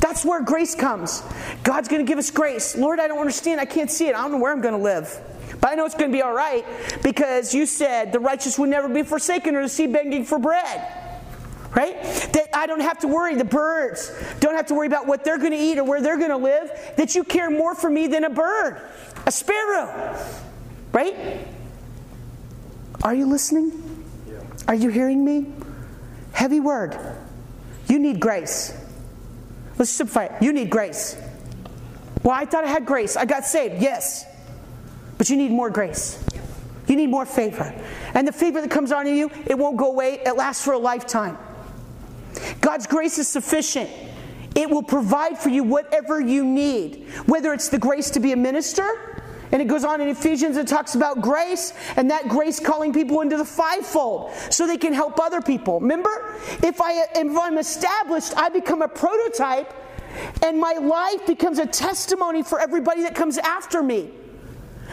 That's 0.01 0.25
where 0.25 0.43
grace 0.43 0.75
comes. 0.75 1.23
God's 1.63 1.89
going 1.89 2.05
to 2.05 2.09
give 2.09 2.19
us 2.19 2.31
grace. 2.31 2.77
Lord, 2.77 3.01
I 3.01 3.09
don't 3.09 3.19
understand. 3.19 3.61
I 3.61 3.67
can't 3.67 3.91
see 3.91 4.09
it. 4.09 4.15
I 4.15 4.23
don't 4.23 4.33
know 4.33 4.39
where 4.39 4.53
I'm 4.53 4.61
going 4.61 4.77
to 4.77 4.83
live. 4.83 5.21
But 5.61 5.71
I 5.71 5.75
know 5.75 5.85
it's 5.85 5.95
going 5.95 6.11
to 6.11 6.17
be 6.17 6.23
all 6.23 6.33
right 6.33 6.65
because 7.03 7.55
you 7.55 7.67
said 7.67 8.13
the 8.13 8.21
righteous 8.21 8.59
would 8.59 8.71
never 8.71 8.89
be 8.89 9.03
forsaken 9.03 9.55
or 9.55 9.63
the 9.63 9.69
seed 9.69 9.93
begging 9.93 10.25
for 10.25 10.39
bread. 10.39 11.00
Right? 11.75 12.03
That 12.33 12.49
I 12.53 12.67
don't 12.67 12.81
have 12.81 12.99
to 13.01 13.09
worry. 13.09 13.37
The 13.37 13.45
birds 13.45 14.13
don't 14.41 14.57
have 14.57 14.67
to 14.67 14.75
worry 14.75 14.89
about 14.89 15.07
what 15.07 15.25
they're 15.25 15.39
going 15.39 15.53
to 15.53 15.59
eat 15.59 15.79
or 15.79 15.85
where 15.85 16.01
they're 16.03 16.19
going 16.19 16.31
to 16.31 16.37
live. 16.37 16.71
That 16.97 17.15
you 17.15 17.23
care 17.23 17.49
more 17.51 17.75
for 17.75 17.89
me 17.89 18.09
than 18.09 18.25
a 18.25 18.31
bird, 18.31 18.81
a 19.27 19.31
sparrow. 19.31 20.19
Right? 20.93 21.47
Are 23.03 23.15
you 23.15 23.27
listening? 23.27 23.73
Are 24.67 24.75
you 24.75 24.89
hearing 24.89 25.25
me? 25.25 25.53
Heavy 26.33 26.61
word. 26.61 26.99
You 27.87 27.99
need 27.99 28.21
grace. 28.21 28.77
Let's 29.79 29.91
simplify 29.91 30.25
it. 30.25 30.43
You 30.43 30.53
need 30.53 30.71
grace. 30.71 31.17
Well, 32.23 32.35
I 32.35 32.45
thought 32.45 32.65
I 32.65 32.69
had 32.69 32.85
grace. 32.85 33.17
I 33.17 33.25
got 33.25 33.45
saved. 33.45 33.81
Yes. 33.81 34.27
But 35.19 35.31
you 35.31 35.37
need 35.37 35.51
more 35.51 35.71
grace. 35.71 36.23
You 36.87 36.97
need 36.97 37.09
more 37.09 37.25
favor. 37.25 37.75
And 38.15 38.27
the 38.27 38.33
favor 38.33 38.61
that 38.61 38.71
comes 38.71 38.93
on 38.93 39.07
you, 39.07 39.31
it 39.47 39.57
won't 39.57 39.77
go 39.77 39.91
away. 39.91 40.21
It 40.27 40.37
lasts 40.37 40.65
for 40.65 40.73
a 40.73 40.79
lifetime. 40.79 41.39
God's 42.61 42.87
grace 42.87 43.19
is 43.19 43.29
sufficient. 43.29 43.91
It 44.55 44.69
will 44.69 44.83
provide 44.83 45.39
for 45.39 45.49
you 45.49 45.63
whatever 45.63 46.21
you 46.21 46.45
need, 46.45 47.07
whether 47.27 47.53
it's 47.53 47.69
the 47.69 47.79
grace 47.79 48.11
to 48.11 48.21
be 48.21 48.33
a 48.33 48.37
minister, 48.37 49.11
and 49.53 49.61
it 49.61 49.67
goes 49.67 49.85
on 49.85 50.01
in 50.01 50.09
Ephesians, 50.09 50.57
it 50.57 50.69
talks 50.69 50.95
about 50.95 51.21
grace, 51.21 51.73
and 51.97 52.11
that 52.11 52.29
grace 52.29 52.61
calling 52.61 52.93
people 52.93 53.21
into 53.21 53.37
the 53.37 53.45
fivefold 53.45 54.33
so 54.51 54.67
they 54.67 54.77
can 54.77 54.93
help 54.93 55.19
other 55.19 55.41
people. 55.41 55.81
Remember, 55.81 56.37
if, 56.63 56.81
I, 56.81 57.05
if 57.15 57.37
I'm 57.37 57.59
established, 57.59 58.37
I 58.37 58.49
become 58.49 58.83
a 58.83 58.89
prototype, 58.89 59.73
and 60.43 60.59
my 60.59 60.75
life 60.75 61.27
becomes 61.27 61.59
a 61.59 61.67
testimony 61.67 62.43
for 62.43 62.61
everybody 62.61 63.03
that 63.03 63.15
comes 63.15 63.39
after 63.39 63.83
me. 63.83 64.11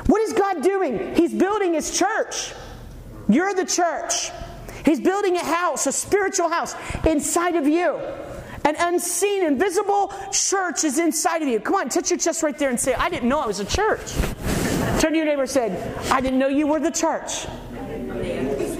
What 0.07 0.21
is 0.21 0.33
God 0.33 0.63
doing? 0.63 1.15
He's 1.15 1.33
building 1.33 1.73
His 1.73 1.97
church. 1.97 2.53
You're 3.27 3.53
the 3.53 3.65
church. 3.65 4.31
He's 4.87 5.01
building 5.01 5.35
a 5.35 5.43
house, 5.43 5.85
a 5.85 5.91
spiritual 5.91 6.47
house 6.47 6.73
inside 7.05 7.57
of 7.57 7.67
you. 7.67 7.99
An 8.63 8.77
unseen, 8.79 9.43
invisible 9.43 10.13
church 10.31 10.85
is 10.85 10.97
inside 10.97 11.41
of 11.41 11.49
you. 11.49 11.59
Come 11.59 11.75
on, 11.75 11.89
touch 11.89 12.09
your 12.09 12.17
chest 12.17 12.41
right 12.41 12.57
there 12.57 12.69
and 12.69 12.79
say, 12.79 12.93
I 12.93 13.09
didn't 13.09 13.27
know 13.27 13.41
I 13.41 13.47
was 13.47 13.59
a 13.59 13.65
church. 13.65 14.13
Turn 15.01 15.11
to 15.11 15.17
your 15.17 15.25
neighbor 15.25 15.41
and 15.41 15.49
say, 15.49 15.93
I 16.09 16.21
didn't 16.21 16.39
know 16.39 16.47
you 16.47 16.67
were 16.67 16.79
the 16.79 16.91
church. 16.91 17.47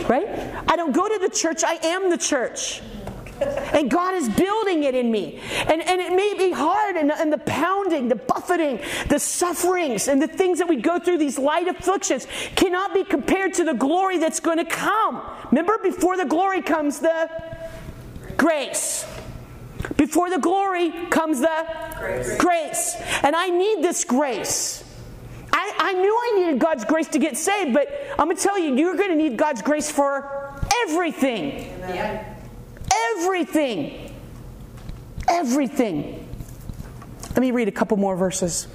Right? 0.08 0.30
I 0.70 0.78
don't 0.78 0.94
go 0.94 1.10
to 1.10 1.20
the 1.20 1.30
church, 1.30 1.66
I 1.66 1.74
am 1.74 2.10
the 2.10 2.18
church. 2.18 2.82
And 3.42 3.90
God 3.92 4.16
is 4.16 4.30
building 4.30 4.84
it 4.84 4.96
in 4.96 5.12
me. 5.12 5.40
And, 5.68 5.82
and 5.82 6.02
it 6.02 6.14
may 6.14 6.34
be 6.38 6.52
hard, 6.52 6.96
and, 6.96 7.12
and 7.12 7.32
the 7.32 7.38
pounding, 7.40 8.08
the 8.08 8.16
buffeting, 8.16 8.80
the 9.10 9.20
sufferings, 9.20 10.08
and 10.08 10.22
the 10.22 10.28
things 10.28 10.60
that 10.60 10.68
we 10.68 10.78
go 10.78 11.00
through, 11.00 11.18
these 11.18 11.38
light 11.38 11.68
afflictions, 11.68 12.28
cannot 12.56 12.94
be 12.94 13.04
compared 13.04 13.54
to 13.56 13.64
the 13.64 13.74
glory 13.74 14.18
that's 14.18 14.40
going 14.40 14.58
to 14.58 14.66
come. 14.66 15.22
Remember, 15.52 15.78
before 15.78 16.18
the 16.18 16.26
glory 16.26 16.62
comes 16.62 17.00
the 17.00 17.30
grace. 18.38 19.06
Before 19.96 20.30
the 20.30 20.40
glory 20.40 20.92
comes 21.10 21.40
the 21.40 21.66
grace. 22.00 22.38
grace. 22.38 22.96
And 23.24 23.36
I 23.36 23.50
need 23.50 23.84
this 23.84 24.04
grace. 24.04 24.84
I, 25.54 25.74
I 25.80 25.94
knew 25.94 26.14
I 26.14 26.40
needed 26.40 26.60
God's 26.60 26.86
grace 26.86 27.08
to 27.10 27.20
get 27.20 27.38
saved, 27.38 27.74
but 27.74 27.88
I'm 28.18 28.26
going 28.26 28.38
to 28.38 28.44
tell 28.44 28.60
you, 28.60 28.76
you're 28.76 28.96
going 28.96 29.10
to 29.10 29.16
need 29.16 29.38
God's 29.38 29.62
grace 29.62 29.90
for 29.90 30.60
everything. 30.84 31.74
Amen. 31.84 32.37
Everything. 33.16 34.14
Everything. 35.28 36.28
Let 37.30 37.40
me 37.40 37.52
read 37.52 37.68
a 37.68 37.72
couple 37.72 37.98
more 37.98 38.16
verses. 38.16 38.68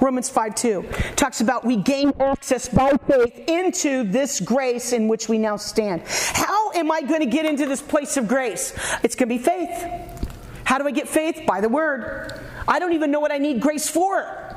Romans 0.00 0.28
5 0.28 0.54
2 0.54 0.88
talks 1.16 1.40
about 1.40 1.64
we 1.64 1.76
gain 1.76 2.12
access 2.20 2.68
by 2.68 2.92
faith 3.06 3.48
into 3.48 4.04
this 4.04 4.40
grace 4.40 4.92
in 4.92 5.08
which 5.08 5.28
we 5.28 5.38
now 5.38 5.56
stand. 5.56 6.02
How 6.06 6.72
am 6.72 6.90
I 6.90 7.02
going 7.02 7.20
to 7.20 7.26
get 7.26 7.44
into 7.44 7.66
this 7.66 7.82
place 7.82 8.16
of 8.16 8.28
grace? 8.28 8.72
It's 9.02 9.14
going 9.14 9.28
to 9.28 9.36
be 9.36 9.38
faith. 9.38 9.84
How 10.64 10.78
do 10.78 10.86
I 10.86 10.90
get 10.90 11.08
faith? 11.08 11.42
By 11.46 11.60
the 11.60 11.68
word. 11.68 12.40
I 12.66 12.78
don't 12.78 12.92
even 12.92 13.10
know 13.10 13.20
what 13.20 13.32
I 13.32 13.38
need 13.38 13.60
grace 13.60 13.88
for. 13.88 14.47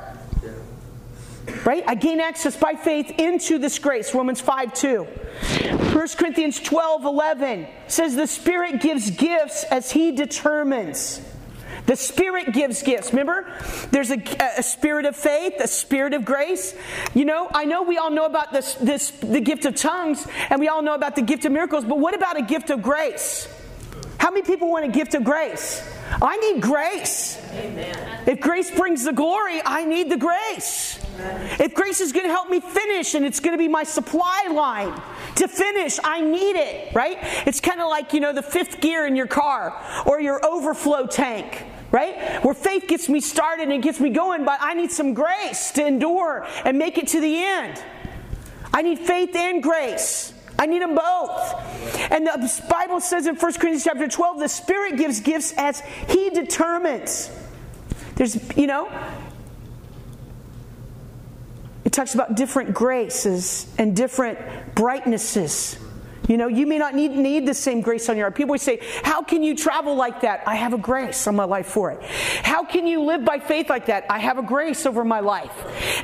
Right? 1.64 1.82
I 1.86 1.94
gain 1.94 2.20
access 2.20 2.56
by 2.56 2.74
faith 2.74 3.10
into 3.18 3.58
this 3.58 3.78
grace. 3.78 4.14
Romans 4.14 4.40
5 4.40 4.74
2. 4.74 5.02
1 5.02 6.08
Corinthians 6.16 6.60
12 6.60 7.04
11 7.04 7.66
says, 7.88 8.14
The 8.14 8.26
Spirit 8.26 8.80
gives 8.80 9.10
gifts 9.10 9.64
as 9.64 9.90
He 9.90 10.12
determines. 10.12 11.20
The 11.86 11.96
Spirit 11.96 12.52
gives 12.52 12.82
gifts. 12.82 13.10
Remember, 13.10 13.52
there's 13.90 14.10
a, 14.10 14.22
a, 14.56 14.62
spirit 14.62 15.04
of 15.04 15.16
faith, 15.16 15.54
a 15.58 15.66
spirit 15.66 16.14
of 16.14 16.24
grace. 16.24 16.76
You 17.12 17.24
know, 17.24 17.48
I 17.52 17.64
know 17.64 17.82
we 17.82 17.98
all 17.98 18.10
know 18.10 18.24
about 18.24 18.52
this, 18.52 18.74
this, 18.74 19.10
the 19.10 19.40
gift 19.40 19.64
of 19.64 19.74
tongues, 19.74 20.24
and 20.48 20.60
we 20.60 20.68
all 20.68 20.82
know 20.82 20.94
about 20.94 21.16
the 21.16 21.22
gift 21.22 21.44
of 21.44 21.50
miracles, 21.50 21.84
but 21.84 21.98
what 21.98 22.14
about 22.14 22.38
a 22.38 22.42
gift 22.42 22.70
of 22.70 22.82
grace? 22.82 23.48
How 24.18 24.30
many 24.30 24.42
people 24.42 24.70
want 24.70 24.84
a 24.84 24.88
gift 24.88 25.14
of 25.14 25.24
grace? 25.24 25.82
I 26.20 26.36
need 26.36 26.60
grace. 26.60 27.38
Amen. 27.52 28.22
If 28.26 28.40
grace 28.40 28.70
brings 28.70 29.04
the 29.04 29.12
glory, 29.12 29.60
I 29.64 29.84
need 29.84 30.10
the 30.10 30.16
grace. 30.16 31.02
Amen. 31.14 31.56
If 31.60 31.74
grace 31.74 32.00
is 32.00 32.12
going 32.12 32.26
to 32.26 32.32
help 32.32 32.50
me 32.50 32.60
finish 32.60 33.14
and 33.14 33.24
it's 33.24 33.40
going 33.40 33.52
to 33.52 33.58
be 33.58 33.68
my 33.68 33.84
supply 33.84 34.48
line 34.52 35.00
to 35.36 35.48
finish, 35.48 35.98
I 36.02 36.20
need 36.20 36.56
it, 36.56 36.94
right? 36.94 37.18
It's 37.46 37.60
kind 37.60 37.80
of 37.80 37.88
like, 37.88 38.12
you 38.12 38.20
know, 38.20 38.32
the 38.32 38.42
fifth 38.42 38.80
gear 38.80 39.06
in 39.06 39.16
your 39.16 39.26
car 39.26 39.80
or 40.06 40.20
your 40.20 40.44
overflow 40.44 41.06
tank 41.06 41.66
right? 41.92 42.42
Where 42.42 42.54
faith 42.54 42.88
gets 42.88 43.10
me 43.10 43.20
started 43.20 43.68
and 43.68 43.82
gets 43.82 44.00
me 44.00 44.08
going, 44.08 44.46
but 44.46 44.56
I 44.62 44.72
need 44.72 44.90
some 44.90 45.12
grace 45.12 45.72
to 45.72 45.86
endure 45.86 46.46
and 46.64 46.78
make 46.78 46.96
it 46.96 47.08
to 47.08 47.20
the 47.20 47.36
end. 47.36 47.84
I 48.72 48.80
need 48.80 48.98
faith 48.98 49.36
and 49.36 49.62
grace. 49.62 50.32
I 50.62 50.66
need 50.66 50.80
them 50.80 50.94
both. 50.94 52.12
And 52.12 52.24
the 52.24 52.62
Bible 52.70 53.00
says 53.00 53.26
in 53.26 53.34
1 53.34 53.52
Corinthians 53.54 53.82
chapter 53.82 54.06
12, 54.06 54.38
the 54.38 54.48
Spirit 54.48 54.96
gives 54.96 55.18
gifts 55.18 55.52
as 55.56 55.80
He 56.08 56.30
determines. 56.30 57.32
There's, 58.14 58.38
you 58.56 58.68
know, 58.68 58.88
it 61.84 61.92
talks 61.92 62.14
about 62.14 62.36
different 62.36 62.74
graces 62.74 63.66
and 63.76 63.96
different 63.96 64.38
brightnesses. 64.76 65.76
You 66.28 66.36
know, 66.36 66.46
you 66.46 66.66
may 66.66 66.78
not 66.78 66.94
need, 66.94 67.12
need 67.12 67.46
the 67.46 67.54
same 67.54 67.80
grace 67.80 68.08
on 68.08 68.16
your 68.16 68.26
heart. 68.26 68.36
People 68.36 68.50
always 68.50 68.62
say, 68.62 68.78
How 69.02 69.22
can 69.22 69.42
you 69.42 69.56
travel 69.56 69.96
like 69.96 70.20
that? 70.20 70.42
I 70.46 70.54
have 70.54 70.72
a 70.72 70.78
grace 70.78 71.26
on 71.26 71.34
my 71.34 71.44
life 71.44 71.66
for 71.66 71.90
it. 71.90 72.02
How 72.02 72.64
can 72.64 72.86
you 72.86 73.02
live 73.02 73.24
by 73.24 73.38
faith 73.38 73.68
like 73.68 73.86
that? 73.86 74.06
I 74.08 74.18
have 74.20 74.38
a 74.38 74.42
grace 74.42 74.86
over 74.86 75.04
my 75.04 75.20
life. 75.20 75.50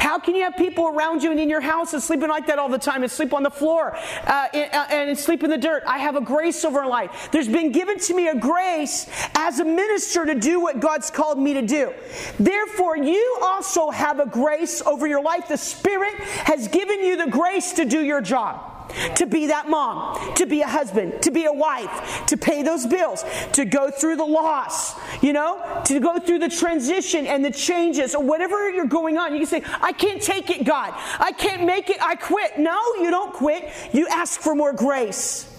How 0.00 0.18
can 0.18 0.34
you 0.34 0.42
have 0.42 0.56
people 0.56 0.88
around 0.88 1.22
you 1.22 1.30
and 1.30 1.38
in 1.38 1.48
your 1.48 1.60
house 1.60 1.92
and 1.92 2.02
sleeping 2.02 2.28
like 2.28 2.46
that 2.48 2.58
all 2.58 2.68
the 2.68 2.78
time 2.78 3.02
and 3.02 3.12
sleep 3.12 3.32
on 3.32 3.42
the 3.42 3.50
floor 3.50 3.96
uh, 4.26 4.48
and, 4.52 4.74
uh, 4.74 4.86
and 4.90 5.18
sleep 5.18 5.44
in 5.44 5.50
the 5.50 5.58
dirt? 5.58 5.84
I 5.86 5.98
have 5.98 6.16
a 6.16 6.20
grace 6.20 6.64
over 6.64 6.84
life. 6.84 7.28
There's 7.30 7.48
been 7.48 7.70
given 7.70 7.98
to 8.00 8.14
me 8.14 8.28
a 8.28 8.34
grace 8.34 9.08
as 9.36 9.60
a 9.60 9.64
minister 9.64 10.26
to 10.26 10.34
do 10.34 10.60
what 10.60 10.80
God's 10.80 11.10
called 11.10 11.38
me 11.38 11.54
to 11.54 11.62
do. 11.62 11.92
Therefore, 12.40 12.96
you 12.96 13.38
also 13.42 13.90
have 13.90 14.18
a 14.18 14.26
grace 14.26 14.82
over 14.82 15.06
your 15.06 15.22
life. 15.22 15.48
The 15.48 15.56
Spirit 15.56 16.14
has 16.44 16.66
given 16.68 17.04
you 17.04 17.16
the 17.16 17.30
grace 17.30 17.72
to 17.74 17.84
do 17.84 18.00
your 18.00 18.20
job 18.20 18.77
to 19.16 19.26
be 19.26 19.46
that 19.46 19.68
mom, 19.68 20.34
to 20.34 20.46
be 20.46 20.62
a 20.62 20.66
husband, 20.66 21.22
to 21.22 21.30
be 21.30 21.44
a 21.44 21.52
wife, 21.52 22.26
to 22.26 22.36
pay 22.36 22.62
those 22.62 22.86
bills, 22.86 23.24
to 23.52 23.64
go 23.64 23.90
through 23.90 24.16
the 24.16 24.24
loss, 24.24 24.94
you 25.22 25.32
know, 25.32 25.82
to 25.84 26.00
go 26.00 26.18
through 26.18 26.38
the 26.38 26.48
transition 26.48 27.26
and 27.26 27.44
the 27.44 27.50
changes 27.50 28.14
or 28.14 28.22
whatever 28.22 28.70
you're 28.70 28.86
going 28.86 29.18
on. 29.18 29.32
You 29.32 29.40
can 29.40 29.46
say, 29.46 29.62
I 29.80 29.92
can't 29.92 30.22
take 30.22 30.50
it, 30.50 30.64
God. 30.64 30.94
I 31.18 31.32
can't 31.32 31.64
make 31.64 31.90
it. 31.90 31.98
I 32.02 32.14
quit. 32.14 32.58
No, 32.58 32.78
you 33.00 33.10
don't 33.10 33.32
quit. 33.32 33.70
You 33.92 34.06
ask 34.08 34.40
for 34.40 34.54
more 34.54 34.72
grace. 34.72 35.54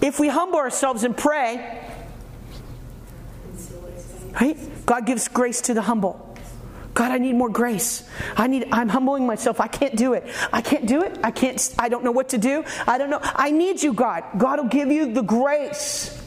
If 0.00 0.18
we 0.18 0.28
humble 0.28 0.58
ourselves 0.58 1.04
and 1.04 1.16
pray, 1.16 1.80
right? 4.40 4.58
God 4.84 5.06
gives 5.06 5.28
grace 5.28 5.60
to 5.62 5.74
the 5.74 5.82
humble. 5.82 6.31
God, 6.94 7.10
I 7.10 7.18
need 7.18 7.34
more 7.34 7.48
grace. 7.48 8.08
I 8.36 8.46
need 8.46 8.68
I'm 8.70 8.88
humbling 8.88 9.26
myself. 9.26 9.60
I 9.60 9.68
can't 9.68 9.96
do 9.96 10.12
it. 10.12 10.26
I 10.52 10.60
can't 10.60 10.86
do 10.86 11.02
it. 11.02 11.18
I 11.24 11.30
can't 11.30 11.74
I 11.78 11.88
don't 11.88 12.04
know 12.04 12.12
what 12.12 12.30
to 12.30 12.38
do. 12.38 12.64
I 12.86 12.98
don't 12.98 13.08
know. 13.08 13.20
I 13.22 13.50
need 13.50 13.82
you, 13.82 13.94
God. 13.94 14.24
God 14.36 14.58
will 14.58 14.68
give 14.68 14.88
you 14.90 15.12
the 15.12 15.22
grace. 15.22 16.18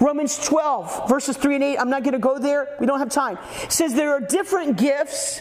Romans 0.00 0.44
12, 0.44 1.08
verses 1.08 1.36
3 1.36 1.56
and 1.56 1.64
8. 1.64 1.76
I'm 1.78 1.90
not 1.90 2.02
going 2.02 2.14
to 2.14 2.18
go 2.18 2.38
there. 2.38 2.76
We 2.80 2.86
don't 2.86 2.98
have 2.98 3.10
time. 3.10 3.38
It 3.62 3.70
says 3.70 3.94
there 3.94 4.10
are 4.10 4.20
different 4.20 4.76
gifts 4.76 5.40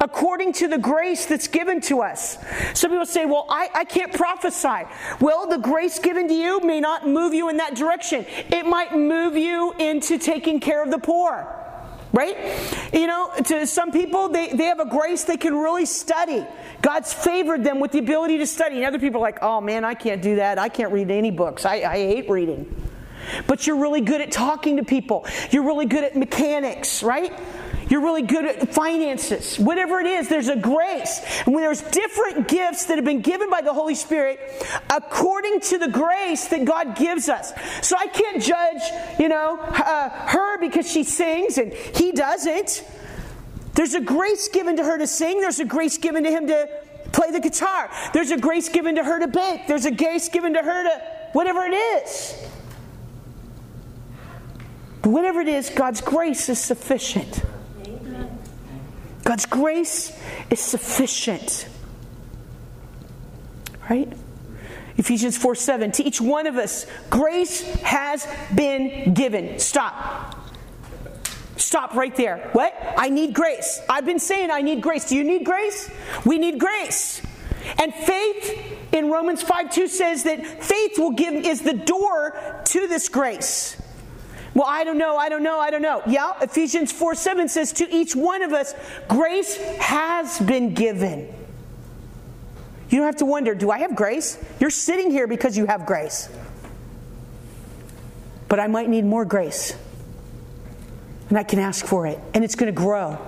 according 0.00 0.52
to 0.52 0.68
the 0.68 0.78
grace 0.78 1.26
that's 1.26 1.48
given 1.48 1.80
to 1.80 2.02
us. 2.02 2.36
Some 2.74 2.90
people 2.90 3.06
say, 3.06 3.24
Well, 3.24 3.46
I, 3.48 3.68
I 3.74 3.84
can't 3.84 4.12
prophesy. 4.12 4.84
Well, 5.20 5.48
the 5.48 5.58
grace 5.58 5.98
given 5.98 6.28
to 6.28 6.34
you 6.34 6.60
may 6.60 6.80
not 6.80 7.08
move 7.08 7.32
you 7.32 7.48
in 7.48 7.56
that 7.56 7.74
direction, 7.74 8.26
it 8.28 8.66
might 8.66 8.94
move 8.94 9.36
you 9.36 9.72
into 9.78 10.18
taking 10.18 10.60
care 10.60 10.82
of 10.82 10.90
the 10.90 10.98
poor 10.98 11.63
right? 12.14 12.36
You 12.92 13.08
know, 13.08 13.30
to 13.44 13.66
some 13.66 13.90
people, 13.90 14.28
they, 14.28 14.48
they 14.48 14.64
have 14.64 14.78
a 14.78 14.86
grace 14.86 15.24
they 15.24 15.36
can 15.36 15.54
really 15.56 15.84
study. 15.84 16.46
God's 16.80 17.12
favored 17.12 17.64
them 17.64 17.80
with 17.80 17.90
the 17.90 17.98
ability 17.98 18.38
to 18.38 18.46
study. 18.46 18.76
And 18.76 18.84
other 18.84 19.00
people 19.00 19.20
are 19.20 19.24
like, 19.24 19.42
oh 19.42 19.60
man, 19.60 19.84
I 19.84 19.94
can't 19.94 20.22
do 20.22 20.36
that. 20.36 20.58
I 20.58 20.68
can't 20.68 20.92
read 20.92 21.10
any 21.10 21.32
books. 21.32 21.66
I, 21.66 21.74
I 21.74 21.96
hate 21.96 22.30
reading. 22.30 22.72
but 23.46 23.66
you're 23.66 23.76
really 23.76 24.00
good 24.00 24.20
at 24.20 24.30
talking 24.30 24.76
to 24.76 24.84
people. 24.84 25.26
You're 25.50 25.64
really 25.64 25.86
good 25.86 26.04
at 26.04 26.16
mechanics, 26.16 27.02
right? 27.02 27.32
You're 27.88 28.00
really 28.00 28.22
good 28.22 28.44
at 28.44 28.72
finances. 28.72 29.58
Whatever 29.58 30.00
it 30.00 30.06
is, 30.06 30.28
there's 30.28 30.48
a 30.48 30.56
grace. 30.56 31.20
And 31.44 31.54
when 31.54 31.64
there's 31.64 31.82
different 31.82 32.48
gifts 32.48 32.86
that 32.86 32.96
have 32.96 33.04
been 33.04 33.20
given 33.20 33.50
by 33.50 33.60
the 33.60 33.72
Holy 33.72 33.94
Spirit 33.94 34.40
according 34.90 35.60
to 35.60 35.78
the 35.78 35.88
grace 35.88 36.48
that 36.48 36.64
God 36.64 36.96
gives 36.96 37.28
us. 37.28 37.52
So 37.82 37.96
I 37.98 38.06
can't 38.06 38.42
judge, 38.42 38.82
you 39.18 39.28
know, 39.28 39.58
uh, 39.60 40.08
her 40.08 40.58
because 40.58 40.90
she 40.90 41.04
sings 41.04 41.58
and 41.58 41.72
he 41.72 42.12
doesn't. 42.12 42.84
There's 43.74 43.94
a 43.94 44.00
grace 44.00 44.48
given 44.48 44.76
to 44.76 44.84
her 44.84 44.98
to 44.98 45.06
sing, 45.06 45.40
there's 45.40 45.60
a 45.60 45.64
grace 45.64 45.98
given 45.98 46.24
to 46.24 46.30
him 46.30 46.46
to 46.46 46.68
play 47.12 47.30
the 47.30 47.40
guitar, 47.40 47.90
there's 48.12 48.30
a 48.30 48.36
grace 48.36 48.68
given 48.68 48.94
to 48.96 49.04
her 49.04 49.18
to 49.18 49.26
bake, 49.26 49.66
there's 49.66 49.84
a 49.84 49.90
grace 49.90 50.28
given 50.28 50.54
to 50.54 50.62
her 50.62 50.84
to 50.84 51.02
whatever 51.32 51.64
it 51.64 51.74
is. 51.74 52.48
But 55.02 55.10
whatever 55.10 55.40
it 55.40 55.48
is, 55.48 55.70
God's 55.70 56.00
grace 56.00 56.48
is 56.48 56.58
sufficient. 56.58 57.42
God's 59.24 59.46
grace 59.46 60.16
is 60.50 60.60
sufficient. 60.60 61.66
Right? 63.88 64.12
Ephesians 64.96 65.36
4 65.36 65.54
7. 65.54 65.92
To 65.92 66.04
each 66.04 66.20
one 66.20 66.46
of 66.46 66.56
us, 66.56 66.86
grace 67.10 67.62
has 67.82 68.26
been 68.54 69.14
given. 69.14 69.58
Stop. 69.58 70.38
Stop 71.56 71.94
right 71.94 72.14
there. 72.14 72.50
What? 72.52 72.74
I 72.96 73.08
need 73.08 73.34
grace. 73.34 73.80
I've 73.88 74.04
been 74.04 74.18
saying 74.18 74.50
I 74.50 74.62
need 74.62 74.82
grace. 74.82 75.08
Do 75.08 75.16
you 75.16 75.24
need 75.24 75.44
grace? 75.44 75.90
We 76.24 76.38
need 76.38 76.60
grace. 76.60 77.22
And 77.78 77.94
faith 77.94 78.92
in 78.92 79.10
Romans 79.10 79.42
5 79.42 79.72
2 79.72 79.88
says 79.88 80.24
that 80.24 80.62
faith 80.62 80.98
will 80.98 81.12
give 81.12 81.34
is 81.34 81.62
the 81.62 81.72
door 81.72 82.62
to 82.66 82.86
this 82.86 83.08
grace. 83.08 83.76
Well, 84.54 84.66
I 84.68 84.84
don't 84.84 84.98
know, 84.98 85.16
I 85.16 85.28
don't 85.28 85.42
know, 85.42 85.58
I 85.58 85.70
don't 85.70 85.82
know. 85.82 86.00
Yeah, 86.06 86.32
Ephesians 86.40 86.92
4 86.92 87.16
7 87.16 87.48
says, 87.48 87.72
To 87.74 87.92
each 87.92 88.14
one 88.14 88.42
of 88.42 88.52
us, 88.52 88.72
grace 89.08 89.56
has 89.78 90.38
been 90.38 90.74
given. 90.74 91.32
You 92.88 92.98
don't 92.98 93.06
have 93.06 93.16
to 93.16 93.24
wonder, 93.24 93.54
do 93.56 93.72
I 93.72 93.78
have 93.78 93.96
grace? 93.96 94.38
You're 94.60 94.70
sitting 94.70 95.10
here 95.10 95.26
because 95.26 95.58
you 95.58 95.66
have 95.66 95.86
grace. 95.86 96.28
But 98.48 98.60
I 98.60 98.68
might 98.68 98.88
need 98.88 99.04
more 99.04 99.24
grace. 99.24 99.76
And 101.28 101.38
I 101.38 101.42
can 101.42 101.58
ask 101.58 101.84
for 101.84 102.06
it, 102.06 102.20
and 102.34 102.44
it's 102.44 102.54
going 102.54 102.72
to 102.72 102.80
grow. 102.80 103.18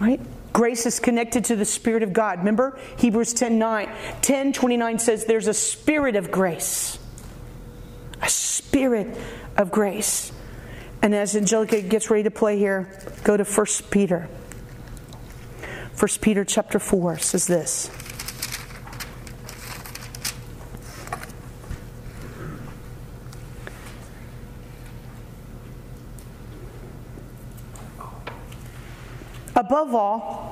Right? 0.00 0.20
Grace 0.52 0.84
is 0.84 0.98
connected 0.98 1.44
to 1.44 1.56
the 1.56 1.64
Spirit 1.64 2.02
of 2.02 2.12
God. 2.12 2.40
Remember 2.40 2.76
Hebrews 2.96 3.34
10 3.34 3.56
9. 3.56 3.88
10 4.20 4.52
29 4.52 4.98
says 4.98 5.26
there's 5.26 5.46
a 5.46 5.54
spirit 5.54 6.16
of 6.16 6.32
grace 6.32 6.98
a 8.22 8.28
spirit 8.28 9.18
of 9.56 9.70
grace. 9.70 10.32
And 11.02 11.14
as 11.14 11.34
Angelica 11.36 11.82
gets 11.82 12.10
ready 12.10 12.22
to 12.22 12.30
play 12.30 12.58
here, 12.58 12.88
go 13.24 13.36
to 13.36 13.44
1 13.44 13.66
Peter. 13.90 14.28
1 15.98 16.08
Peter 16.20 16.44
chapter 16.44 16.78
4 16.78 17.18
says 17.18 17.46
this. 17.46 17.90
Above 29.54 29.94
all, 29.94 30.51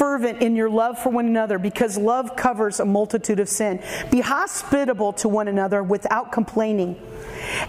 fervent 0.00 0.40
in 0.40 0.56
your 0.56 0.70
love 0.70 0.98
for 0.98 1.10
one 1.10 1.26
another 1.26 1.58
because 1.58 1.98
love 1.98 2.34
covers 2.34 2.80
a 2.80 2.84
multitude 2.86 3.38
of 3.38 3.50
sin. 3.50 3.82
Be 4.10 4.20
hospitable 4.20 5.12
to 5.12 5.28
one 5.28 5.46
another 5.46 5.82
without 5.82 6.32
complaining. 6.32 6.98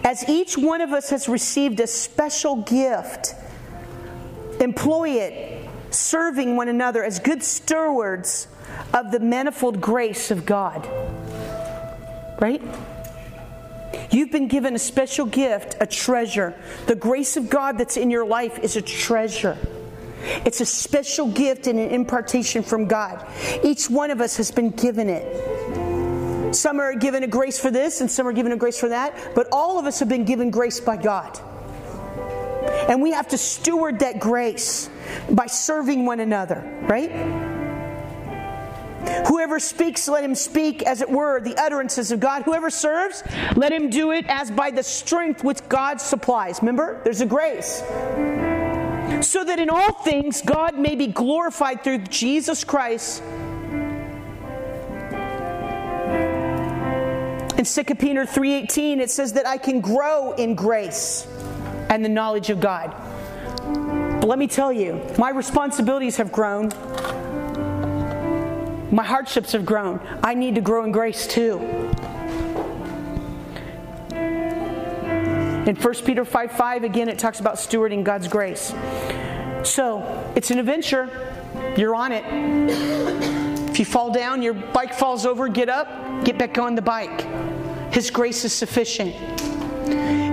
As 0.02 0.26
each 0.26 0.56
one 0.56 0.80
of 0.80 0.94
us 0.94 1.10
has 1.10 1.28
received 1.28 1.78
a 1.78 1.86
special 1.86 2.62
gift, 2.62 3.34
employ 4.60 5.10
it, 5.10 5.68
serving 5.90 6.56
one 6.56 6.68
another 6.68 7.04
as 7.04 7.18
good 7.18 7.42
stewards 7.42 8.48
of 8.94 9.12
the 9.12 9.20
manifold 9.20 9.82
grace 9.82 10.30
of 10.30 10.46
God. 10.46 10.88
Right? 12.40 12.62
You've 14.10 14.32
been 14.32 14.48
given 14.48 14.74
a 14.74 14.78
special 14.78 15.26
gift, 15.26 15.76
a 15.80 15.86
treasure. 15.86 16.54
The 16.86 16.96
grace 16.96 17.36
of 17.36 17.50
God 17.50 17.76
that's 17.76 17.98
in 17.98 18.10
your 18.10 18.24
life 18.24 18.58
is 18.60 18.76
a 18.76 18.82
treasure. 18.82 19.58
It's 20.44 20.60
a 20.60 20.66
special 20.66 21.30
gift 21.30 21.66
and 21.66 21.78
an 21.78 21.90
impartation 21.90 22.62
from 22.62 22.86
God. 22.86 23.26
Each 23.62 23.88
one 23.90 24.10
of 24.10 24.20
us 24.20 24.36
has 24.36 24.50
been 24.50 24.70
given 24.70 25.08
it. 25.08 26.54
Some 26.54 26.80
are 26.80 26.94
given 26.94 27.22
a 27.22 27.26
grace 27.26 27.58
for 27.58 27.70
this 27.70 28.00
and 28.00 28.10
some 28.10 28.26
are 28.26 28.32
given 28.32 28.52
a 28.52 28.56
grace 28.56 28.78
for 28.78 28.88
that, 28.90 29.16
but 29.34 29.48
all 29.52 29.78
of 29.78 29.86
us 29.86 29.98
have 30.00 30.08
been 30.08 30.24
given 30.24 30.50
grace 30.50 30.80
by 30.80 30.96
God. 30.96 31.38
And 32.88 33.00
we 33.00 33.12
have 33.12 33.28
to 33.28 33.38
steward 33.38 34.00
that 34.00 34.20
grace 34.20 34.88
by 35.30 35.46
serving 35.46 36.04
one 36.04 36.20
another, 36.20 36.62
right? 36.82 37.10
Whoever 39.26 39.58
speaks, 39.58 40.08
let 40.08 40.22
him 40.22 40.34
speak, 40.34 40.82
as 40.82 41.00
it 41.00 41.10
were, 41.10 41.40
the 41.40 41.56
utterances 41.56 42.12
of 42.12 42.20
God. 42.20 42.42
Whoever 42.42 42.70
serves, 42.70 43.22
let 43.56 43.72
him 43.72 43.90
do 43.90 44.12
it 44.12 44.26
as 44.28 44.50
by 44.50 44.70
the 44.70 44.82
strength 44.82 45.42
which 45.42 45.58
God 45.68 46.00
supplies. 46.00 46.60
Remember, 46.60 47.00
there's 47.02 47.20
a 47.20 47.26
grace 47.26 47.82
so 49.22 49.44
that 49.44 49.58
in 49.58 49.70
all 49.70 49.92
things 49.92 50.42
God 50.42 50.78
may 50.78 50.94
be 50.94 51.06
glorified 51.06 51.84
through 51.84 51.98
Jesus 51.98 52.64
Christ. 52.64 53.22
In 57.56 57.64
2 57.64 57.94
Peter 57.98 58.26
3:18 58.26 59.00
it 59.00 59.10
says 59.10 59.32
that 59.34 59.46
I 59.46 59.56
can 59.56 59.80
grow 59.80 60.32
in 60.32 60.54
grace 60.54 61.26
and 61.90 62.04
the 62.04 62.08
knowledge 62.08 62.50
of 62.50 62.60
God. 62.60 62.92
But 64.20 64.26
let 64.28 64.38
me 64.38 64.46
tell 64.46 64.72
you, 64.72 65.00
my 65.18 65.30
responsibilities 65.30 66.16
have 66.16 66.32
grown. 66.32 66.70
My 68.90 69.04
hardships 69.04 69.52
have 69.52 69.64
grown. 69.64 70.00
I 70.22 70.34
need 70.34 70.54
to 70.56 70.60
grow 70.60 70.84
in 70.84 70.92
grace 70.92 71.26
too. 71.26 71.58
In 75.66 75.76
1 75.76 75.94
Peter 76.04 76.24
5 76.24 76.52
5, 76.52 76.82
again, 76.82 77.08
it 77.08 77.20
talks 77.20 77.38
about 77.38 77.54
stewarding 77.54 78.02
God's 78.02 78.26
grace. 78.26 78.74
So 79.62 80.32
it's 80.34 80.50
an 80.50 80.58
adventure. 80.58 81.08
You're 81.76 81.94
on 81.94 82.10
it. 82.10 82.24
If 83.70 83.78
you 83.78 83.84
fall 83.84 84.12
down, 84.12 84.42
your 84.42 84.54
bike 84.54 84.92
falls 84.92 85.24
over, 85.24 85.46
get 85.46 85.68
up, 85.68 86.24
get 86.24 86.36
back 86.36 86.58
on 86.58 86.74
the 86.74 86.82
bike. 86.82 87.26
His 87.92 88.10
grace 88.10 88.44
is 88.44 88.52
sufficient. 88.52 89.14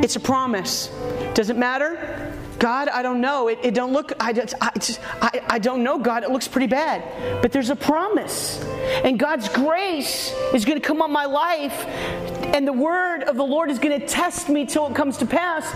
It's 0.04 0.16
a 0.16 0.20
promise. 0.20 0.88
Does 1.36 1.52
it 1.52 1.58
matter? 1.58 2.29
God, 2.60 2.90
I 2.90 3.02
don't 3.02 3.22
know. 3.22 3.48
It, 3.48 3.60
it 3.64 3.74
don't 3.74 3.94
look, 3.94 4.12
I, 4.20 4.32
I, 4.62 4.72
I, 5.22 5.42
I 5.48 5.60
don't 5.60 5.84
know, 5.84 5.98
God. 5.98 6.24
It 6.24 6.30
looks 6.30 6.48
pretty 6.48 6.68
bad. 6.68 7.42
But 7.42 7.52
there's 7.52 7.70
a 7.70 7.76
promise. 7.76 8.62
And 9.04 9.18
God's 9.18 9.50
grace 9.50 10.34
is 10.54 10.66
going 10.66 10.80
to 10.80 10.86
come 10.86 11.02
on 11.02 11.12
my 11.12 11.26
life. 11.26 11.86
And 12.54 12.68
the 12.68 12.74
word 12.74 13.24
of 13.24 13.38
the 13.38 13.44
Lord 13.44 13.72
is 13.72 13.80
going 13.80 14.00
to 14.00 14.06
test 14.06 14.50
me 14.50 14.66
till 14.66 14.88
it 14.88 14.96
comes 14.96 15.18
to 15.18 15.26
pass. 15.26 15.74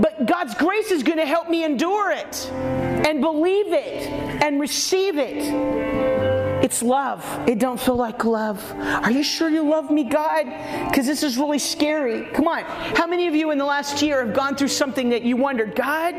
But 0.00 0.26
God's 0.26 0.54
grace 0.54 0.90
is 0.90 1.02
going 1.02 1.18
to 1.18 1.26
help 1.26 1.48
me 1.50 1.64
endure 1.64 2.10
it 2.12 2.50
and 2.52 3.20
believe 3.20 3.72
it 3.72 4.08
and 4.42 4.60
receive 4.60 5.18
it. 5.18 6.33
It's 6.64 6.82
love. 6.82 7.22
It 7.46 7.58
don't 7.58 7.78
feel 7.78 7.96
like 7.96 8.24
love. 8.24 8.58
Are 8.80 9.10
you 9.10 9.22
sure 9.22 9.50
you 9.50 9.68
love 9.68 9.90
me, 9.90 10.02
God? 10.02 10.46
Because 10.88 11.04
this 11.04 11.22
is 11.22 11.36
really 11.36 11.58
scary. 11.58 12.24
Come 12.32 12.48
on. 12.48 12.64
How 12.96 13.06
many 13.06 13.26
of 13.26 13.34
you 13.34 13.50
in 13.50 13.58
the 13.58 13.66
last 13.66 14.00
year 14.00 14.24
have 14.24 14.34
gone 14.34 14.56
through 14.56 14.68
something 14.68 15.10
that 15.10 15.20
you 15.20 15.36
wondered, 15.36 15.76
God, 15.76 16.14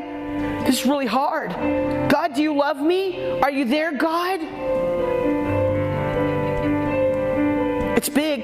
this 0.67 0.81
is 0.81 0.85
really 0.85 1.07
hard. 1.07 1.49
God, 2.11 2.35
do 2.35 2.43
you 2.43 2.53
love 2.53 2.79
me? 2.79 3.39
Are 3.41 3.49
you 3.49 3.65
there, 3.65 3.91
God? 3.91 4.39
It's 7.97 8.09
big. 8.09 8.43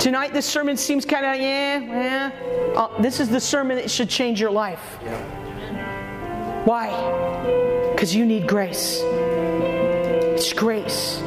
Tonight, 0.00 0.32
this 0.32 0.46
sermon 0.46 0.78
seems 0.78 1.04
kind 1.04 1.26
of, 1.26 1.36
yeah, 1.36 1.80
yeah. 1.80 2.30
Uh, 2.74 3.02
this 3.02 3.20
is 3.20 3.28
the 3.28 3.40
sermon 3.40 3.76
that 3.76 3.90
should 3.90 4.08
change 4.08 4.40
your 4.40 4.50
life. 4.50 4.80
Why? 6.64 6.88
Because 7.92 8.14
you 8.14 8.24
need 8.24 8.48
grace. 8.48 9.02
It's 10.44 10.52
grace. 10.52 11.22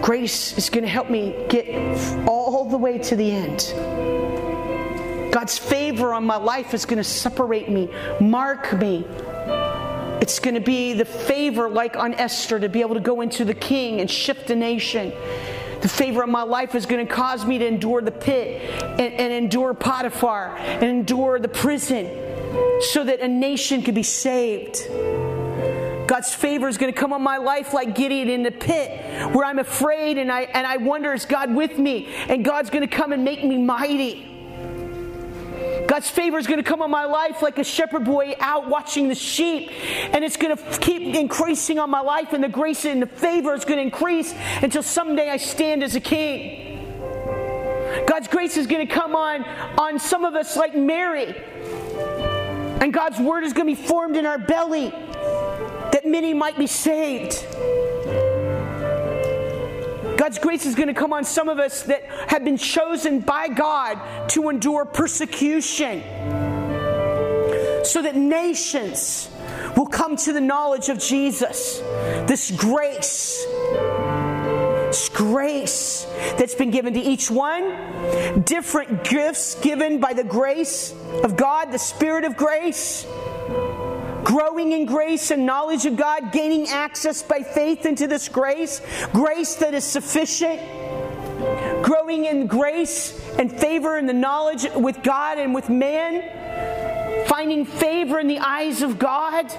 Grace 0.00 0.56
is 0.56 0.70
going 0.70 0.84
to 0.84 0.88
help 0.88 1.10
me 1.10 1.34
get 1.48 1.68
all 2.24 2.66
the 2.66 2.78
way 2.78 2.98
to 2.98 3.16
the 3.16 3.28
end. 3.32 3.72
God's 5.32 5.58
favor 5.58 6.14
on 6.14 6.24
my 6.24 6.36
life 6.36 6.72
is 6.72 6.86
going 6.86 6.98
to 6.98 7.02
separate 7.02 7.68
me, 7.68 7.90
mark 8.20 8.72
me. 8.78 9.04
It's 10.22 10.38
going 10.38 10.54
to 10.54 10.60
be 10.60 10.92
the 10.92 11.04
favor, 11.04 11.68
like 11.68 11.96
on 11.96 12.14
Esther, 12.14 12.60
to 12.60 12.68
be 12.68 12.80
able 12.80 12.94
to 12.94 13.00
go 13.00 13.22
into 13.22 13.44
the 13.44 13.54
king 13.54 14.00
and 14.00 14.08
shift 14.08 14.50
a 14.50 14.54
nation. 14.54 15.12
The 15.80 15.88
favor 15.88 16.22
of 16.22 16.28
my 16.28 16.44
life 16.44 16.76
is 16.76 16.86
going 16.86 17.04
to 17.04 17.12
cause 17.12 17.44
me 17.44 17.58
to 17.58 17.66
endure 17.66 18.02
the 18.02 18.12
pit 18.12 18.70
and, 18.80 19.00
and 19.00 19.32
endure 19.32 19.74
Potiphar 19.74 20.56
and 20.56 20.84
endure 20.84 21.40
the 21.40 21.48
prison 21.48 22.08
so 22.92 23.02
that 23.02 23.18
a 23.18 23.26
nation 23.26 23.82
could 23.82 23.96
be 23.96 24.04
saved. 24.04 24.78
God's 26.06 26.34
favor 26.34 26.68
is 26.68 26.76
going 26.76 26.92
to 26.92 26.98
come 26.98 27.12
on 27.12 27.22
my 27.22 27.38
life 27.38 27.72
like 27.72 27.94
Gideon 27.94 28.28
in 28.28 28.42
the 28.42 28.50
pit, 28.50 29.34
where 29.34 29.44
I'm 29.44 29.58
afraid 29.58 30.18
and 30.18 30.30
I, 30.30 30.42
and 30.42 30.66
I 30.66 30.76
wonder, 30.76 31.12
is 31.12 31.24
God 31.24 31.54
with 31.54 31.78
me? 31.78 32.08
And 32.28 32.44
God's 32.44 32.70
going 32.70 32.86
to 32.86 32.94
come 32.94 33.12
and 33.12 33.24
make 33.24 33.44
me 33.44 33.58
mighty. 33.58 34.30
God's 35.86 36.10
favor 36.10 36.38
is 36.38 36.46
going 36.46 36.58
to 36.58 36.68
come 36.68 36.82
on 36.82 36.90
my 36.90 37.04
life 37.04 37.42
like 37.42 37.58
a 37.58 37.64
shepherd 37.64 38.04
boy 38.04 38.34
out 38.40 38.68
watching 38.68 39.08
the 39.08 39.14
sheep. 39.14 39.70
And 40.12 40.24
it's 40.24 40.36
going 40.36 40.56
to 40.56 40.78
keep 40.78 41.14
increasing 41.14 41.78
on 41.78 41.90
my 41.90 42.00
life, 42.00 42.32
and 42.32 42.42
the 42.42 42.48
grace 42.48 42.84
and 42.84 43.00
the 43.00 43.06
favor 43.06 43.54
is 43.54 43.64
going 43.64 43.78
to 43.78 43.82
increase 43.82 44.34
until 44.62 44.82
someday 44.82 45.30
I 45.30 45.36
stand 45.36 45.82
as 45.82 45.94
a 45.94 46.00
king. 46.00 46.70
God's 48.06 48.28
grace 48.28 48.56
is 48.56 48.66
going 48.66 48.86
to 48.86 48.92
come 48.92 49.14
on, 49.14 49.44
on 49.78 49.98
some 49.98 50.24
of 50.24 50.34
us 50.34 50.56
like 50.56 50.74
Mary. 50.74 51.34
And 52.80 52.92
God's 52.92 53.18
word 53.20 53.44
is 53.44 53.52
going 53.52 53.74
to 53.74 53.80
be 53.80 53.88
formed 53.88 54.16
in 54.16 54.26
our 54.26 54.38
belly 54.38 54.92
that 56.04 56.10
many 56.10 56.34
might 56.34 56.56
be 56.58 56.66
saved. 56.66 57.46
God's 60.16 60.38
grace 60.38 60.64
is 60.66 60.74
going 60.74 60.88
to 60.88 60.94
come 60.94 61.12
on 61.12 61.24
some 61.24 61.48
of 61.48 61.58
us 61.58 61.82
that 61.84 62.04
have 62.28 62.44
been 62.44 62.56
chosen 62.56 63.20
by 63.20 63.48
God 63.48 64.28
to 64.30 64.48
endure 64.48 64.84
persecution 64.84 66.02
so 67.84 68.00
that 68.02 68.16
nations 68.16 69.28
will 69.76 69.86
come 69.86 70.16
to 70.16 70.32
the 70.32 70.40
knowledge 70.40 70.88
of 70.88 70.98
Jesus. 70.98 71.80
This 72.26 72.50
grace, 72.50 73.44
this 74.86 75.08
grace 75.08 76.06
that's 76.38 76.54
been 76.54 76.70
given 76.70 76.94
to 76.94 77.00
each 77.00 77.30
one, 77.30 78.42
different 78.44 79.04
gifts 79.04 79.56
given 79.56 80.00
by 80.00 80.12
the 80.12 80.24
grace 80.24 80.94
of 81.22 81.36
God, 81.36 81.72
the 81.72 81.78
Spirit 81.78 82.24
of 82.24 82.36
grace 82.36 83.06
growing 84.24 84.72
in 84.72 84.86
grace 84.86 85.30
and 85.30 85.46
knowledge 85.46 85.84
of 85.86 85.96
God, 85.96 86.32
gaining 86.32 86.66
access 86.68 87.22
by 87.22 87.42
faith 87.42 87.86
into 87.86 88.06
this 88.06 88.28
grace, 88.28 88.80
grace 89.12 89.54
that 89.56 89.74
is 89.74 89.84
sufficient, 89.84 90.60
growing 91.82 92.24
in 92.24 92.46
grace 92.46 93.20
and 93.38 93.52
favor 93.52 93.98
in 93.98 94.06
the 94.06 94.12
knowledge 94.12 94.66
with 94.74 95.02
God 95.02 95.38
and 95.38 95.54
with 95.54 95.68
man, 95.68 97.26
finding 97.28 97.66
favor 97.66 98.18
in 98.18 98.26
the 98.26 98.38
eyes 98.38 98.82
of 98.82 98.98
God. 98.98 99.52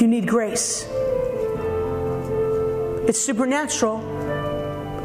You 0.00 0.08
need 0.08 0.26
grace. 0.26 0.88
It's 3.06 3.20
supernatural. 3.20 4.11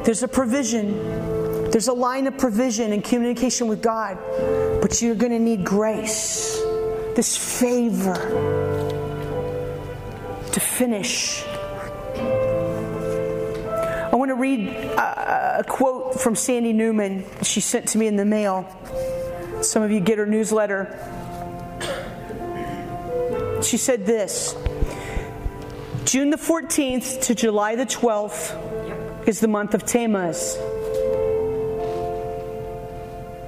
There's 0.08 0.24
a 0.24 0.28
provision. 0.30 1.70
There's 1.70 1.90
a 1.90 1.94
line 1.94 2.28
of 2.28 2.38
provision 2.38 2.94
and 2.94 3.04
communication 3.04 3.68
with 3.68 3.82
God. 3.82 4.18
But 4.82 5.02
you're 5.02 5.16
going 5.16 5.34
to 5.34 5.40
need 5.40 5.66
grace, 5.66 6.58
this 7.14 7.36
favor 7.36 8.14
to 10.50 10.60
finish. 10.62 11.44
I 14.06 14.12
want 14.14 14.30
to 14.30 14.36
read 14.36 14.70
a, 14.70 15.60
a 15.60 15.64
quote 15.66 16.22
from 16.22 16.36
Sandy 16.36 16.72
Newman 16.72 17.26
she 17.44 17.60
sent 17.60 17.90
to 17.90 17.98
me 17.98 18.08
in 18.08 18.16
the 18.16 18.24
mail. 18.24 18.66
Some 19.62 19.84
of 19.84 19.92
you 19.92 20.00
get 20.00 20.20
her 20.20 20.26
newsletter. 20.26 20.88
She 23.62 23.76
said 23.76 24.06
this 24.06 24.56
June 26.06 26.30
the 26.30 26.38
14th 26.38 27.24
to 27.24 27.36
July 27.36 27.76
the 27.76 27.86
12th 27.86 28.77
is 29.28 29.40
the 29.42 29.48
month 29.48 29.74
of 29.74 29.86
Tammuz. 29.86 30.58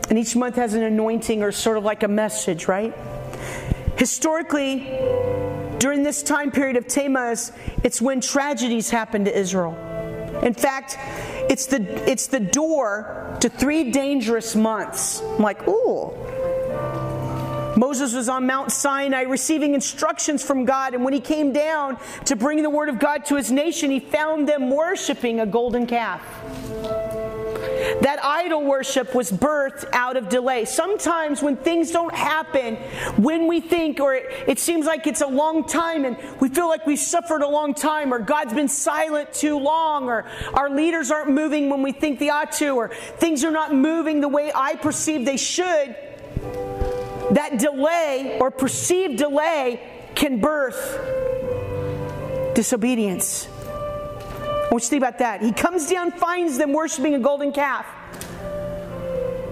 And 0.09 0.17
each 0.17 0.35
month 0.35 0.55
has 0.55 0.73
an 0.73 0.83
anointing 0.83 1.41
or 1.41 1.51
sort 1.51 1.77
of 1.77 1.83
like 1.83 2.03
a 2.03 2.07
message, 2.07 2.67
right? 2.67 2.93
Historically, 3.95 4.79
during 5.77 6.03
this 6.03 6.23
time 6.23 6.51
period 6.51 6.77
of 6.77 6.87
Tammuz, 6.87 7.51
it's 7.83 8.01
when 8.01 8.19
tragedies 8.19 8.89
happen 8.89 9.25
to 9.25 9.37
Israel. 9.37 9.73
In 10.43 10.53
fact, 10.53 10.97
it's 11.49 11.67
the, 11.67 11.81
it's 12.09 12.27
the 12.27 12.39
door 12.39 13.37
to 13.41 13.49
three 13.49 13.91
dangerous 13.91 14.55
months. 14.55 15.21
I'm 15.21 15.41
like, 15.41 15.67
ooh, 15.67 16.13
Moses 17.79 18.13
was 18.13 18.27
on 18.27 18.45
Mount 18.45 18.73
Sinai 18.73 19.21
receiving 19.21 19.73
instructions 19.73 20.43
from 20.43 20.65
God, 20.65 20.93
and 20.93 21.05
when 21.05 21.13
he 21.13 21.21
came 21.21 21.53
down 21.53 21.97
to 22.25 22.35
bring 22.35 22.61
the 22.61 22.69
word 22.69 22.89
of 22.89 22.99
God 22.99 23.23
to 23.27 23.37
his 23.37 23.53
nation, 23.53 23.89
he 23.89 24.01
found 24.01 24.49
them 24.49 24.69
worshiping 24.69 25.39
a 25.39 25.45
golden 25.45 25.87
calf. 25.87 26.21
That 28.01 28.19
idol 28.21 28.65
worship 28.65 29.15
was 29.15 29.31
birthed 29.31 29.85
out 29.93 30.17
of 30.17 30.27
delay. 30.27 30.65
Sometimes 30.65 31.41
when 31.41 31.55
things 31.55 31.91
don't 31.91 32.13
happen, 32.13 32.75
when 33.15 33.47
we 33.47 33.61
think, 33.61 34.01
or 34.01 34.13
it, 34.13 34.25
it, 34.45 34.59
seems 34.59 34.85
like 34.85 35.07
it's 35.07 35.21
a 35.21 35.27
long 35.27 35.65
time, 35.65 36.03
and 36.03 36.17
we 36.41 36.49
feel 36.49 36.67
like 36.67 36.85
we've 36.85 36.99
suffered 36.99 37.43
a 37.43 37.47
long 37.47 37.73
time, 37.73 38.13
or 38.13 38.19
God's 38.19 38.53
been 38.53 38.67
silent 38.67 39.31
too 39.31 39.57
long, 39.57 40.09
or 40.09 40.25
our 40.53 40.69
leaders 40.69 41.11
aren't 41.11 41.29
moving 41.29 41.69
when 41.69 41.81
we 41.81 41.93
think 41.93 42.19
they 42.19 42.29
ought 42.29 42.51
to, 42.53 42.71
or 42.71 42.89
things 42.89 43.45
are 43.45 43.51
not 43.51 43.73
moving 43.73 44.19
the 44.19 44.27
way 44.27 44.51
I 44.53 44.75
perceive 44.75 45.25
they 45.25 45.37
should 45.37 45.95
that 47.31 47.59
delay 47.59 48.37
or 48.39 48.51
perceived 48.51 49.17
delay 49.17 49.81
can 50.15 50.39
birth 50.39 50.99
disobedience. 52.55 53.47
I 53.47 54.71
want 54.71 54.73
you 54.73 54.79
to 54.79 54.87
think 54.87 55.01
about 55.01 55.19
that. 55.19 55.41
He 55.41 55.51
comes 55.51 55.89
down, 55.89 56.11
finds 56.11 56.57
them 56.57 56.73
worshiping 56.73 57.15
a 57.15 57.19
golden 57.19 57.51
calf. 57.51 57.85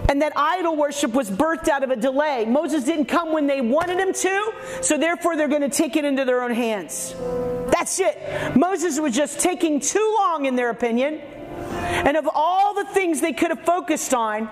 And 0.09 0.21
that 0.21 0.33
idol 0.35 0.75
worship 0.75 1.11
was 1.11 1.29
birthed 1.29 1.67
out 1.67 1.83
of 1.83 1.89
a 1.89 1.95
delay. 1.95 2.45
Moses 2.45 2.83
didn't 2.85 3.05
come 3.05 3.33
when 3.33 3.45
they 3.45 3.59
wanted 3.59 3.99
him 3.99 4.13
to, 4.13 4.53
so 4.81 4.97
therefore 4.97 5.35
they're 5.35 5.47
going 5.47 5.61
to 5.61 5.69
take 5.69 5.95
it 5.95 6.05
into 6.05 6.23
their 6.23 6.43
own 6.43 6.51
hands. 6.51 7.13
That's 7.71 7.99
it. 7.99 8.55
Moses 8.55 8.99
was 8.99 9.13
just 9.13 9.39
taking 9.39 9.79
too 9.79 10.15
long, 10.19 10.45
in 10.45 10.55
their 10.55 10.69
opinion. 10.69 11.15
And 11.15 12.15
of 12.15 12.29
all 12.33 12.73
the 12.73 12.85
things 12.85 13.19
they 13.19 13.33
could 13.33 13.49
have 13.49 13.65
focused 13.65 14.13
on, 14.13 14.49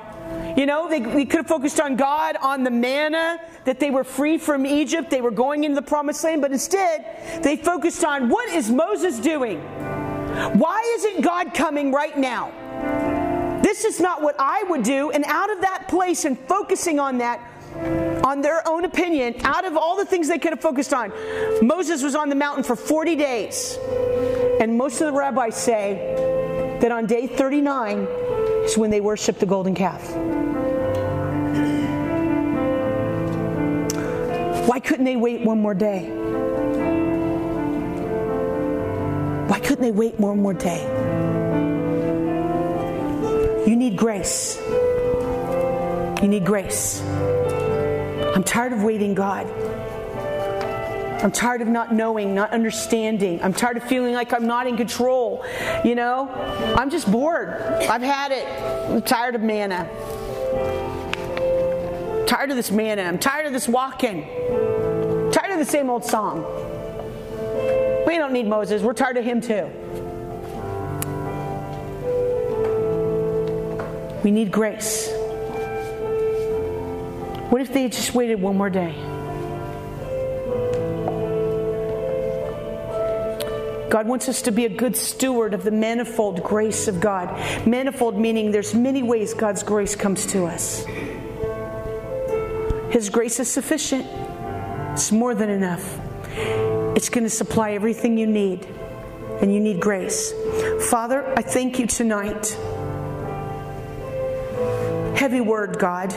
you 0.57 0.65
know, 0.65 0.89
they, 0.89 0.99
they, 0.99 1.25
could 1.25 1.39
have 1.39 1.47
focused 1.47 1.79
on 1.79 1.95
God, 1.95 2.38
on 2.41 2.63
the 2.63 2.71
manna, 2.71 3.39
that 3.65 3.79
they 3.79 3.89
were 3.89 4.03
free 4.03 4.38
from 4.38 4.65
Egypt, 4.65 5.09
they 5.09 5.21
were 5.21 5.31
going 5.31 5.63
into 5.63 5.75
the 5.75 5.81
promised 5.81 6.23
land, 6.23 6.41
but 6.41 6.51
instead 6.51 7.43
they 7.43 7.57
focused 7.57 8.03
on 8.03 8.29
what 8.29 8.49
is 8.49 8.71
Moses 8.71 9.19
doing? 9.19 9.59
Why 10.53 10.81
isn't 10.97 11.21
God 11.21 11.53
coming 11.53 11.91
right 11.91 12.17
now? 12.17 12.51
This 13.63 13.83
is 13.83 13.99
not 13.99 14.21
what 14.21 14.35
I 14.38 14.63
would 14.69 14.83
do. 14.83 15.11
And 15.11 15.25
out 15.25 15.51
of 15.51 15.61
that 15.61 15.88
place 15.88 16.25
and 16.25 16.38
focusing 16.38 16.99
on 16.99 17.17
that, 17.17 17.39
on 18.23 18.41
their 18.41 18.65
own 18.67 18.85
opinion, 18.85 19.35
out 19.43 19.65
of 19.65 19.75
all 19.75 19.97
the 19.97 20.05
things 20.05 20.27
they 20.27 20.39
could 20.39 20.51
have 20.51 20.61
focused 20.61 20.93
on, 20.93 21.11
Moses 21.61 22.03
was 22.03 22.15
on 22.15 22.29
the 22.29 22.35
mountain 22.35 22.63
for 22.63 22.75
40 22.75 23.15
days. 23.15 23.77
And 24.61 24.77
most 24.77 25.01
of 25.01 25.07
the 25.07 25.13
rabbis 25.13 25.55
say 25.55 26.77
that 26.79 26.91
on 26.91 27.05
day 27.05 27.27
39, 27.27 28.07
is 28.65 28.78
when 28.78 28.89
they 28.89 29.01
worship 29.01 29.39
the 29.39 29.45
golden 29.45 29.75
calf. 29.75 30.15
Why 34.67 34.80
couldn't 34.80 35.06
they 35.06 35.15
wait 35.15 35.41
one 35.41 35.60
more 35.62 35.73
day? 35.73 36.10
Why 39.47 39.60
couldn't 39.60 39.82
they 39.82 39.91
wait 39.91 40.19
one 40.19 40.41
more 40.41 40.54
day? 40.54 40.84
You 43.67 43.75
need 43.75 43.95
grace. 43.97 44.60
You 46.21 46.28
need 46.28 46.45
grace. 46.45 47.01
I'm 47.04 48.43
tired 48.43 48.73
of 48.73 48.84
waiting, 48.84 49.13
God. 49.13 49.45
I'm 51.23 51.32
tired 51.32 51.62
of 51.62 51.67
not 51.67 51.93
knowing, 51.93 52.36
not 52.36 52.51
understanding. 52.51 53.41
I'm 53.41 53.54
tired 53.54 53.78
of 53.78 53.84
feeling 53.84 54.13
like 54.13 54.34
I'm 54.34 54.45
not 54.45 54.67
in 54.67 54.78
control. 54.78 55.45
You 55.84 55.95
know, 55.95 56.30
I'm 56.78 56.89
just 56.89 57.12
bored. 57.12 57.49
I've 57.49 58.01
had 58.01 58.32
it. 58.32 58.45
I'm 58.91 59.01
tired 59.01 59.36
of 59.36 59.41
manna. 59.41 59.89
Tired 62.28 62.49
of 62.49 62.56
this 62.56 62.69
manna. 62.69 63.04
I'm 63.04 63.17
tired 63.17 63.45
of 63.45 63.54
this 63.54 63.67
walking. 63.67 64.23
Tired 65.32 65.51
of 65.51 65.60
the 65.60 65.65
same 65.65 65.89
old 65.89 66.04
song. 66.04 66.43
We 68.06 68.17
don't 68.17 68.34
need 68.34 68.47
Moses. 68.47 68.82
We're 68.82 68.93
tired 68.93 69.17
of 69.17 69.25
him 69.25 69.41
too. 69.41 69.71
We 74.23 74.32
need 74.32 74.51
grace. 74.51 75.10
What 77.49 77.62
if 77.62 77.71
they 77.71 77.88
just 77.89 78.13
waited 78.13 78.41
one 78.41 78.58
more 78.58 78.69
day? 78.69 79.14
God 83.95 84.10
wants 84.10 84.27
us 84.27 84.41
to 84.41 84.51
be 84.51 84.65
a 84.65 84.69
good 84.69 84.97
steward 84.97 85.53
of 85.53 85.63
the 85.63 85.71
manifold 85.71 86.43
grace 86.43 86.89
of 86.89 86.99
God. 86.99 87.29
Manifold 87.65 88.19
meaning 88.19 88.51
there's 88.51 88.75
many 88.75 89.01
ways 89.01 89.34
God's 89.34 89.63
grace 89.63 89.95
comes 89.95 90.25
to 90.34 90.43
us. 90.47 90.84
His 92.89 93.10
grace 93.10 93.39
is 93.39 93.49
sufficient, 93.49 94.05
it's 94.91 95.13
more 95.13 95.34
than 95.34 95.49
enough. 95.49 95.97
It's 96.97 97.08
going 97.08 97.23
to 97.23 97.29
supply 97.29 97.71
everything 97.71 98.17
you 98.17 98.27
need, 98.27 98.67
and 99.41 99.53
you 99.53 99.62
need 99.62 99.79
grace. 99.79 100.34
Father, 100.89 101.25
I 101.38 101.41
thank 101.41 101.79
you 101.79 101.88
tonight 101.88 102.53
Heavy 105.15 105.39
word, 105.39 105.79
God. 105.79 106.12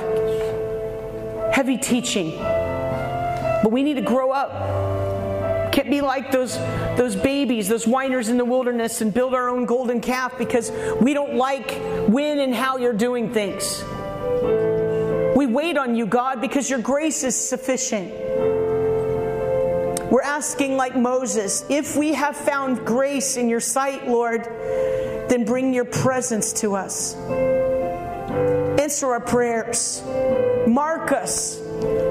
Heavy 1.54 1.76
teaching. 1.76 2.36
But 2.40 3.70
we 3.70 3.84
need 3.84 3.94
to 3.94 4.02
grow 4.02 4.32
up. 4.32 5.17
Can't 5.78 5.90
be 5.90 6.00
like 6.00 6.32
those, 6.32 6.58
those 6.96 7.14
babies, 7.14 7.68
those 7.68 7.86
whiners 7.86 8.30
in 8.30 8.36
the 8.36 8.44
wilderness, 8.44 9.00
and 9.00 9.14
build 9.14 9.32
our 9.32 9.48
own 9.48 9.64
golden 9.64 10.00
calf 10.00 10.36
because 10.36 10.72
we 11.00 11.14
don't 11.14 11.34
like 11.34 11.70
when 12.08 12.40
and 12.40 12.52
how 12.52 12.78
you're 12.78 12.92
doing 12.92 13.32
things. 13.32 13.84
We 15.36 15.46
wait 15.46 15.78
on 15.78 15.94
you, 15.94 16.04
God, 16.04 16.40
because 16.40 16.68
your 16.68 16.80
grace 16.80 17.22
is 17.22 17.36
sufficient. 17.36 18.10
We're 20.10 20.22
asking, 20.24 20.76
like 20.76 20.96
Moses, 20.96 21.64
if 21.68 21.96
we 21.96 22.12
have 22.12 22.36
found 22.36 22.84
grace 22.84 23.36
in 23.36 23.48
your 23.48 23.60
sight, 23.60 24.08
Lord, 24.08 24.46
then 25.28 25.44
bring 25.44 25.72
your 25.72 25.84
presence 25.84 26.52
to 26.54 26.74
us. 26.74 27.14
Answer 28.80 29.12
our 29.12 29.20
prayers. 29.20 30.02
Mark 30.66 31.12
us 31.12 31.67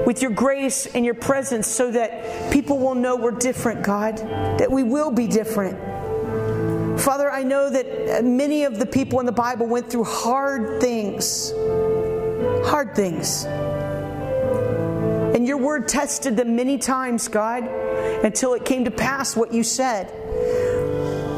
with 0.08 0.22
your 0.22 0.30
grace 0.30 0.86
and 0.86 1.04
your 1.04 1.12
presence 1.12 1.66
so 1.66 1.90
that 1.90 2.50
people 2.50 2.78
will 2.78 2.94
know 2.94 3.14
we're 3.14 3.30
different, 3.30 3.82
God, 3.82 4.16
that 4.16 4.72
we 4.72 4.82
will 4.82 5.10
be 5.10 5.26
different. 5.26 5.78
Father, 6.98 7.30
I 7.30 7.42
know 7.42 7.68
that 7.68 8.24
many 8.24 8.64
of 8.64 8.78
the 8.78 8.86
people 8.86 9.20
in 9.20 9.26
the 9.26 9.32
Bible 9.32 9.66
went 9.66 9.90
through 9.90 10.04
hard 10.04 10.80
things. 10.80 11.52
Hard 12.64 12.94
things. 12.96 13.44
And 15.34 15.46
your 15.46 15.58
word 15.58 15.88
tested 15.88 16.38
them 16.38 16.56
many 16.56 16.78
times, 16.78 17.28
God, 17.28 17.64
until 18.24 18.54
it 18.54 18.64
came 18.64 18.86
to 18.86 18.90
pass 18.90 19.36
what 19.36 19.52
you 19.52 19.62
said. 19.62 20.06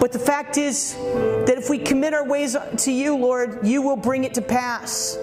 But 0.00 0.12
the 0.12 0.20
fact 0.20 0.58
is 0.58 0.94
that 0.94 1.56
if 1.58 1.68
we 1.68 1.78
commit 1.78 2.14
our 2.14 2.24
ways 2.24 2.56
to 2.78 2.92
you, 2.92 3.16
Lord, 3.16 3.66
you 3.66 3.82
will 3.82 3.96
bring 3.96 4.22
it 4.22 4.34
to 4.34 4.42
pass. 4.42 5.18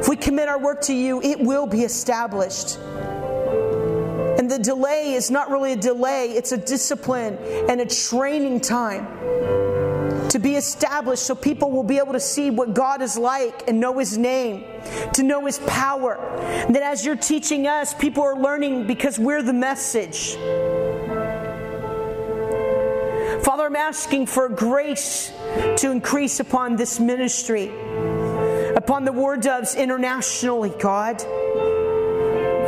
If 0.00 0.08
we 0.08 0.16
commit 0.16 0.48
our 0.48 0.58
work 0.58 0.80
to 0.82 0.94
you, 0.94 1.20
it 1.22 1.40
will 1.40 1.66
be 1.66 1.82
established. 1.82 2.78
And 4.38 4.48
the 4.50 4.58
delay 4.58 5.14
is 5.14 5.30
not 5.30 5.50
really 5.50 5.72
a 5.72 5.76
delay, 5.76 6.30
it's 6.30 6.52
a 6.52 6.56
discipline 6.56 7.36
and 7.68 7.80
a 7.80 7.86
training 7.86 8.60
time 8.60 9.06
to 10.30 10.38
be 10.38 10.56
established 10.56 11.22
so 11.24 11.34
people 11.34 11.70
will 11.70 11.82
be 11.82 11.98
able 11.98 12.12
to 12.12 12.20
see 12.20 12.50
what 12.50 12.74
God 12.74 13.02
is 13.02 13.16
like 13.16 13.66
and 13.66 13.80
know 13.80 13.98
His 13.98 14.16
name, 14.16 14.64
to 15.14 15.22
know 15.22 15.46
His 15.46 15.58
power. 15.60 16.16
And 16.38 16.74
that 16.74 16.82
as 16.82 17.04
you're 17.04 17.16
teaching 17.16 17.66
us, 17.66 17.94
people 17.94 18.22
are 18.22 18.38
learning 18.38 18.86
because 18.86 19.18
we're 19.18 19.42
the 19.42 19.52
message. 19.52 20.34
Father, 23.44 23.66
I'm 23.66 23.76
asking 23.76 24.26
for 24.26 24.48
grace 24.48 25.32
to 25.78 25.90
increase 25.90 26.40
upon 26.40 26.76
this 26.76 27.00
ministry, 27.00 27.68
upon 28.78 29.04
the 29.04 29.10
War 29.10 29.36
Doves 29.36 29.74
internationally, 29.74 30.70
God. 30.78 31.20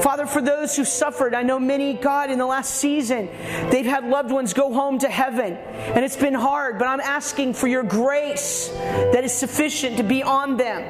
Father, 0.02 0.26
for 0.26 0.42
those 0.42 0.74
who 0.74 0.84
suffered, 0.84 1.34
I 1.34 1.44
know 1.44 1.60
many, 1.60 1.94
God, 1.94 2.30
in 2.30 2.38
the 2.38 2.46
last 2.46 2.74
season, 2.74 3.28
they've 3.70 3.86
had 3.86 4.04
loved 4.04 4.32
ones 4.32 4.52
go 4.52 4.72
home 4.72 4.98
to 5.00 5.08
heaven, 5.08 5.52
and 5.54 6.04
it's 6.04 6.16
been 6.16 6.34
hard, 6.34 6.80
but 6.80 6.88
I'm 6.88 7.00
asking 7.00 7.54
for 7.54 7.68
your 7.68 7.84
grace 7.84 8.70
that 9.12 9.22
is 9.22 9.32
sufficient 9.32 9.98
to 9.98 10.02
be 10.02 10.24
on 10.24 10.56
them, 10.56 10.82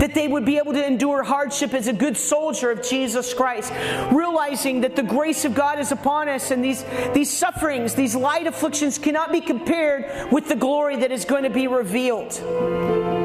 that 0.00 0.12
they 0.12 0.26
would 0.26 0.44
be 0.44 0.56
able 0.56 0.72
to 0.72 0.84
endure 0.84 1.22
hardship 1.22 1.72
as 1.72 1.86
a 1.86 1.92
good 1.92 2.16
soldier 2.16 2.72
of 2.72 2.82
Jesus 2.82 3.32
Christ, 3.32 3.72
realizing 4.10 4.80
that 4.80 4.96
the 4.96 5.04
grace 5.04 5.44
of 5.44 5.54
God 5.54 5.78
is 5.78 5.92
upon 5.92 6.28
us, 6.28 6.50
and 6.50 6.64
these, 6.64 6.84
these 7.14 7.30
sufferings, 7.30 7.94
these 7.94 8.16
light 8.16 8.48
afflictions 8.48 8.98
cannot 8.98 9.30
be 9.30 9.40
compared 9.40 10.32
with 10.32 10.48
the 10.48 10.56
glory 10.56 10.96
that 10.96 11.12
is 11.12 11.24
going 11.24 11.44
to 11.44 11.50
be 11.50 11.68
revealed. 11.68 13.17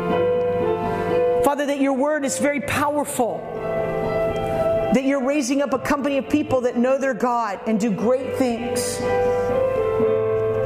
Father, 1.53 1.67
that 1.67 1.79
your 1.79 1.93
word 1.93 2.25
is 2.25 2.39
very 2.39 2.61
powerful 2.61 3.37
that 4.91 5.03
you're 5.03 5.23
raising 5.23 5.61
up 5.61 5.71
a 5.71 5.77
company 5.77 6.17
of 6.17 6.27
people 6.27 6.61
that 6.61 6.77
know 6.77 6.97
their 6.97 7.13
God 7.13 7.59
and 7.67 7.79
do 7.79 7.91
great 7.91 8.37
things. 8.37 8.97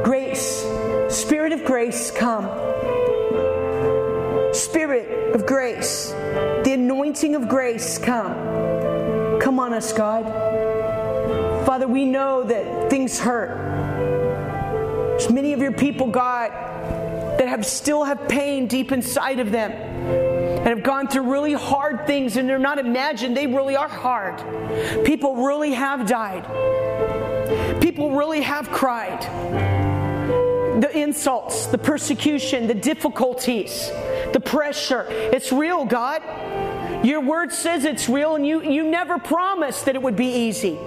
Grace, 0.06 0.66
Spirit 1.10 1.52
of 1.52 1.66
grace, 1.66 2.10
come. 2.10 2.46
Spirit 4.54 5.36
of 5.36 5.46
grace, 5.46 6.12
the 6.64 6.72
anointing 6.72 7.36
of 7.36 7.50
grace, 7.50 7.98
come. 7.98 9.42
Come 9.42 9.60
on 9.60 9.74
us, 9.74 9.92
God. 9.92 10.24
Father, 11.66 11.90
we 11.90 12.06
know 12.06 12.44
that 12.44 12.90
things 12.90 13.20
hurt. 13.20 13.58
There's 15.20 15.30
many 15.30 15.52
of 15.52 15.60
your 15.60 15.74
people, 15.74 16.08
God, 16.08 16.52
that 17.40 17.50
have 17.50 17.66
still 17.66 18.06
have 18.06 18.30
pain 18.30 18.68
deep 18.68 18.94
inside 18.94 19.42
of 19.42 19.52
them 19.52 19.97
and 20.68 20.76
have 20.76 20.84
gone 20.84 21.08
through 21.08 21.32
really 21.32 21.54
hard 21.54 22.06
things 22.06 22.36
and 22.36 22.50
they're 22.50 22.60
not 22.60 22.78
imagined, 22.78 23.38
they 23.38 23.48
really 23.48 23.78
are 23.78 23.88
hard. 23.88 24.36
People 25.06 25.46
really 25.46 25.72
have 25.72 26.06
died. 26.06 26.44
People 27.82 28.12
really 28.18 28.42
have 28.42 28.70
cried. 28.70 29.22
The 30.82 30.92
insults, 30.94 31.68
the 31.68 31.78
persecution, 31.78 32.68
the 32.68 32.74
difficulties, 32.74 33.90
the 34.34 34.42
pressure. 34.42 35.06
It's 35.08 35.54
real, 35.54 35.86
God. 35.86 36.22
Your 37.06 37.22
word 37.22 37.54
says 37.54 37.86
it's 37.86 38.10
real, 38.10 38.36
and 38.36 38.46
you, 38.46 38.62
you 38.62 38.84
never 38.84 39.20
promised 39.20 39.86
that 39.86 39.96
it 39.96 40.02
would 40.02 40.18
be 40.18 40.48
easy. 40.48 40.78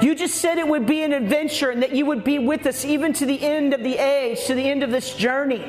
You 0.00 0.14
just 0.14 0.36
said 0.36 0.56
it 0.56 0.66
would 0.66 0.86
be 0.86 1.02
an 1.02 1.12
adventure 1.12 1.68
and 1.68 1.82
that 1.82 1.92
you 1.92 2.06
would 2.06 2.24
be 2.24 2.38
with 2.38 2.64
us 2.64 2.82
even 2.82 3.12
to 3.12 3.26
the 3.26 3.42
end 3.42 3.74
of 3.74 3.82
the 3.82 3.98
age, 3.98 4.46
to 4.46 4.54
the 4.54 4.66
end 4.66 4.82
of 4.82 4.90
this 4.90 5.14
journey 5.14 5.62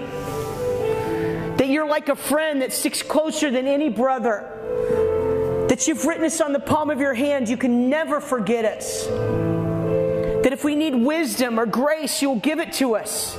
that 1.60 1.68
you're 1.68 1.88
like 1.88 2.08
a 2.08 2.16
friend 2.16 2.62
that 2.62 2.72
sticks 2.72 3.04
closer 3.04 3.52
than 3.52 3.68
any 3.68 3.90
brother, 3.90 5.66
that 5.68 5.90
you've 5.90 6.06
written 6.06 6.24
us 6.24 6.40
on 6.40 6.54
the 6.54 6.60
palm 6.60 6.90
of 6.90 7.02
your 7.02 7.14
hand, 7.14 7.50
you 7.50 7.58
can 7.58 7.90
never 7.90 8.22
forget 8.22 8.64
us. 8.64 9.08
That 9.08 10.54
if 10.54 10.64
we 10.64 10.74
need 10.74 10.96
wisdom 10.96 11.60
or 11.60 11.66
grace, 11.66 12.22
you'll 12.22 12.38
give 12.38 12.60
it 12.60 12.72
to 12.74 12.96
us. 12.96 13.36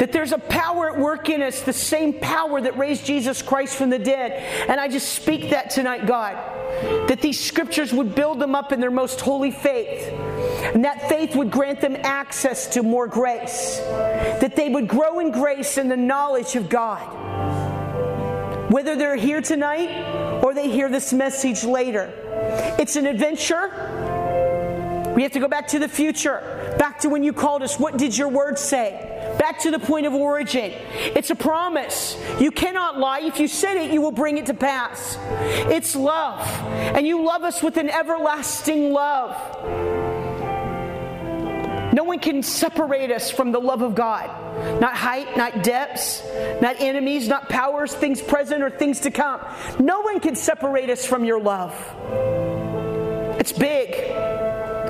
That 0.00 0.10
there's 0.10 0.32
a 0.32 0.38
power 0.38 0.92
at 0.92 0.98
work 0.98 1.28
in 1.28 1.42
us, 1.42 1.62
the 1.62 1.72
same 1.72 2.12
power 2.12 2.60
that 2.60 2.76
raised 2.76 3.06
Jesus 3.06 3.40
Christ 3.40 3.76
from 3.76 3.90
the 3.90 3.98
dead. 3.98 4.32
And 4.68 4.80
I 4.80 4.88
just 4.88 5.12
speak 5.12 5.50
that 5.50 5.70
tonight, 5.70 6.06
God. 6.06 6.34
That 7.08 7.20
these 7.20 7.38
scriptures 7.38 7.92
would 7.92 8.16
build 8.16 8.40
them 8.40 8.56
up 8.56 8.72
in 8.72 8.80
their 8.80 8.90
most 8.90 9.20
holy 9.20 9.52
faith 9.52 10.12
and 10.62 10.84
that 10.84 11.08
faith 11.08 11.34
would 11.36 11.50
grant 11.50 11.80
them 11.80 11.96
access 12.02 12.66
to 12.68 12.82
more 12.82 13.06
grace. 13.06 13.78
That 13.78 14.56
they 14.56 14.68
would 14.68 14.88
grow 14.88 15.20
in 15.20 15.30
grace 15.30 15.76
and 15.76 15.90
the 15.90 15.96
knowledge 15.96 16.56
of 16.56 16.68
God. 16.68 17.18
Whether 18.70 18.94
they're 18.94 19.16
here 19.16 19.40
tonight 19.40 20.42
or 20.44 20.54
they 20.54 20.70
hear 20.70 20.88
this 20.88 21.12
message 21.12 21.64
later, 21.64 22.12
it's 22.78 22.96
an 22.96 23.06
adventure. 23.06 23.68
We 25.14 25.24
have 25.24 25.32
to 25.32 25.40
go 25.40 25.48
back 25.48 25.66
to 25.68 25.78
the 25.78 25.88
future, 25.88 26.76
back 26.78 27.00
to 27.00 27.08
when 27.08 27.24
you 27.24 27.32
called 27.32 27.62
us. 27.62 27.78
What 27.78 27.96
did 27.98 28.16
your 28.16 28.28
word 28.28 28.58
say? 28.58 29.36
Back 29.38 29.58
to 29.60 29.70
the 29.70 29.78
point 29.78 30.06
of 30.06 30.14
origin. 30.14 30.72
It's 30.94 31.30
a 31.30 31.34
promise. 31.34 32.16
You 32.38 32.50
cannot 32.50 32.98
lie. 32.98 33.20
If 33.20 33.40
you 33.40 33.48
said 33.48 33.76
it, 33.76 33.92
you 33.92 34.00
will 34.00 34.12
bring 34.12 34.38
it 34.38 34.46
to 34.46 34.54
pass. 34.54 35.18
It's 35.68 35.96
love. 35.96 36.46
And 36.94 37.06
you 37.06 37.24
love 37.24 37.42
us 37.42 37.62
with 37.62 37.76
an 37.76 37.90
everlasting 37.90 38.92
love. 38.92 39.99
No 41.92 42.04
one 42.04 42.20
can 42.20 42.42
separate 42.42 43.10
us 43.10 43.30
from 43.30 43.52
the 43.52 43.58
love 43.58 43.82
of 43.82 43.94
God. 43.94 44.28
Not 44.80 44.94
height, 44.94 45.36
not 45.36 45.62
depths, 45.62 46.22
not 46.60 46.80
enemies, 46.80 47.28
not 47.28 47.48
powers, 47.48 47.92
things 47.94 48.22
present 48.22 48.62
or 48.62 48.70
things 48.70 49.00
to 49.00 49.10
come. 49.10 49.40
No 49.78 50.00
one 50.00 50.20
can 50.20 50.36
separate 50.36 50.88
us 50.88 51.04
from 51.04 51.24
your 51.24 51.40
love. 51.40 51.74
It's 53.40 53.52
big. 53.52 53.94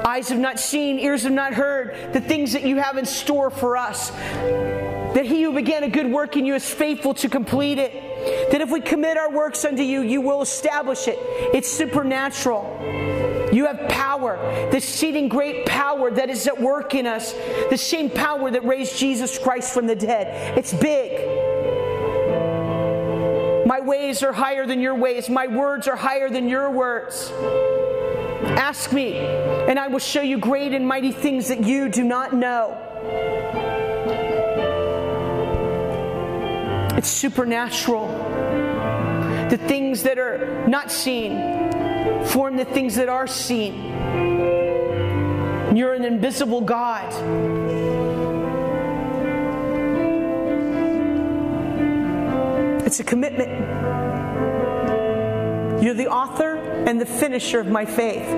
Eyes 0.04 0.28
have 0.28 0.38
not 0.38 0.58
seen, 0.58 0.98
ears 0.98 1.22
have 1.22 1.32
not 1.32 1.54
heard 1.54 2.12
the 2.12 2.20
things 2.20 2.52
that 2.52 2.64
you 2.64 2.76
have 2.76 2.96
in 2.96 3.06
store 3.06 3.50
for 3.50 3.76
us. 3.76 4.10
That 4.10 5.24
he 5.24 5.42
who 5.42 5.52
began 5.52 5.82
a 5.82 5.88
good 5.88 6.06
work 6.06 6.36
in 6.36 6.44
you 6.44 6.54
is 6.54 6.68
faithful 6.68 7.14
to 7.14 7.28
complete 7.28 7.78
it. 7.78 8.50
That 8.50 8.60
if 8.60 8.70
we 8.70 8.80
commit 8.80 9.16
our 9.16 9.30
works 9.30 9.64
unto 9.64 9.82
you, 9.82 10.02
you 10.02 10.20
will 10.20 10.42
establish 10.42 11.08
it. 11.08 11.18
It's 11.54 11.70
supernatural. 11.70 13.19
You 13.52 13.66
have 13.66 13.88
power, 13.88 14.36
the 14.70 14.76
exceeding 14.76 15.28
great 15.28 15.66
power 15.66 16.10
that 16.10 16.30
is 16.30 16.46
at 16.46 16.60
work 16.60 16.94
in 16.94 17.06
us, 17.06 17.32
the 17.68 17.76
same 17.76 18.08
power 18.08 18.50
that 18.50 18.64
raised 18.64 18.96
Jesus 18.96 19.38
Christ 19.38 19.74
from 19.74 19.86
the 19.86 19.96
dead. 19.96 20.56
It's 20.56 20.72
big. 20.72 21.26
My 23.66 23.80
ways 23.80 24.22
are 24.22 24.32
higher 24.32 24.66
than 24.66 24.80
your 24.80 24.94
ways, 24.94 25.28
my 25.28 25.46
words 25.46 25.88
are 25.88 25.96
higher 25.96 26.28
than 26.28 26.48
your 26.48 26.70
words. 26.70 27.32
Ask 28.42 28.92
me, 28.92 29.18
and 29.18 29.78
I 29.78 29.88
will 29.88 29.98
show 29.98 30.22
you 30.22 30.38
great 30.38 30.72
and 30.72 30.86
mighty 30.86 31.12
things 31.12 31.48
that 31.48 31.64
you 31.64 31.88
do 31.88 32.04
not 32.04 32.32
know. 32.32 32.76
It's 36.96 37.08
supernatural. 37.08 38.08
The 39.50 39.56
things 39.56 40.02
that 40.04 40.18
are 40.18 40.66
not 40.68 40.90
seen, 40.90 41.32
form 42.26 42.56
the 42.56 42.64
things 42.64 42.94
that 42.96 43.08
are 43.08 43.26
seen. 43.26 43.84
You're 45.76 45.94
an 45.94 46.04
invisible 46.04 46.60
God. 46.60 47.06
It's 52.84 52.98
a 53.00 53.04
commitment. 53.04 53.50
You're 55.82 55.94
the 55.94 56.08
author 56.08 56.56
and 56.56 57.00
the 57.00 57.06
finisher 57.06 57.60
of 57.60 57.68
my 57.68 57.84
faith. 57.84 58.28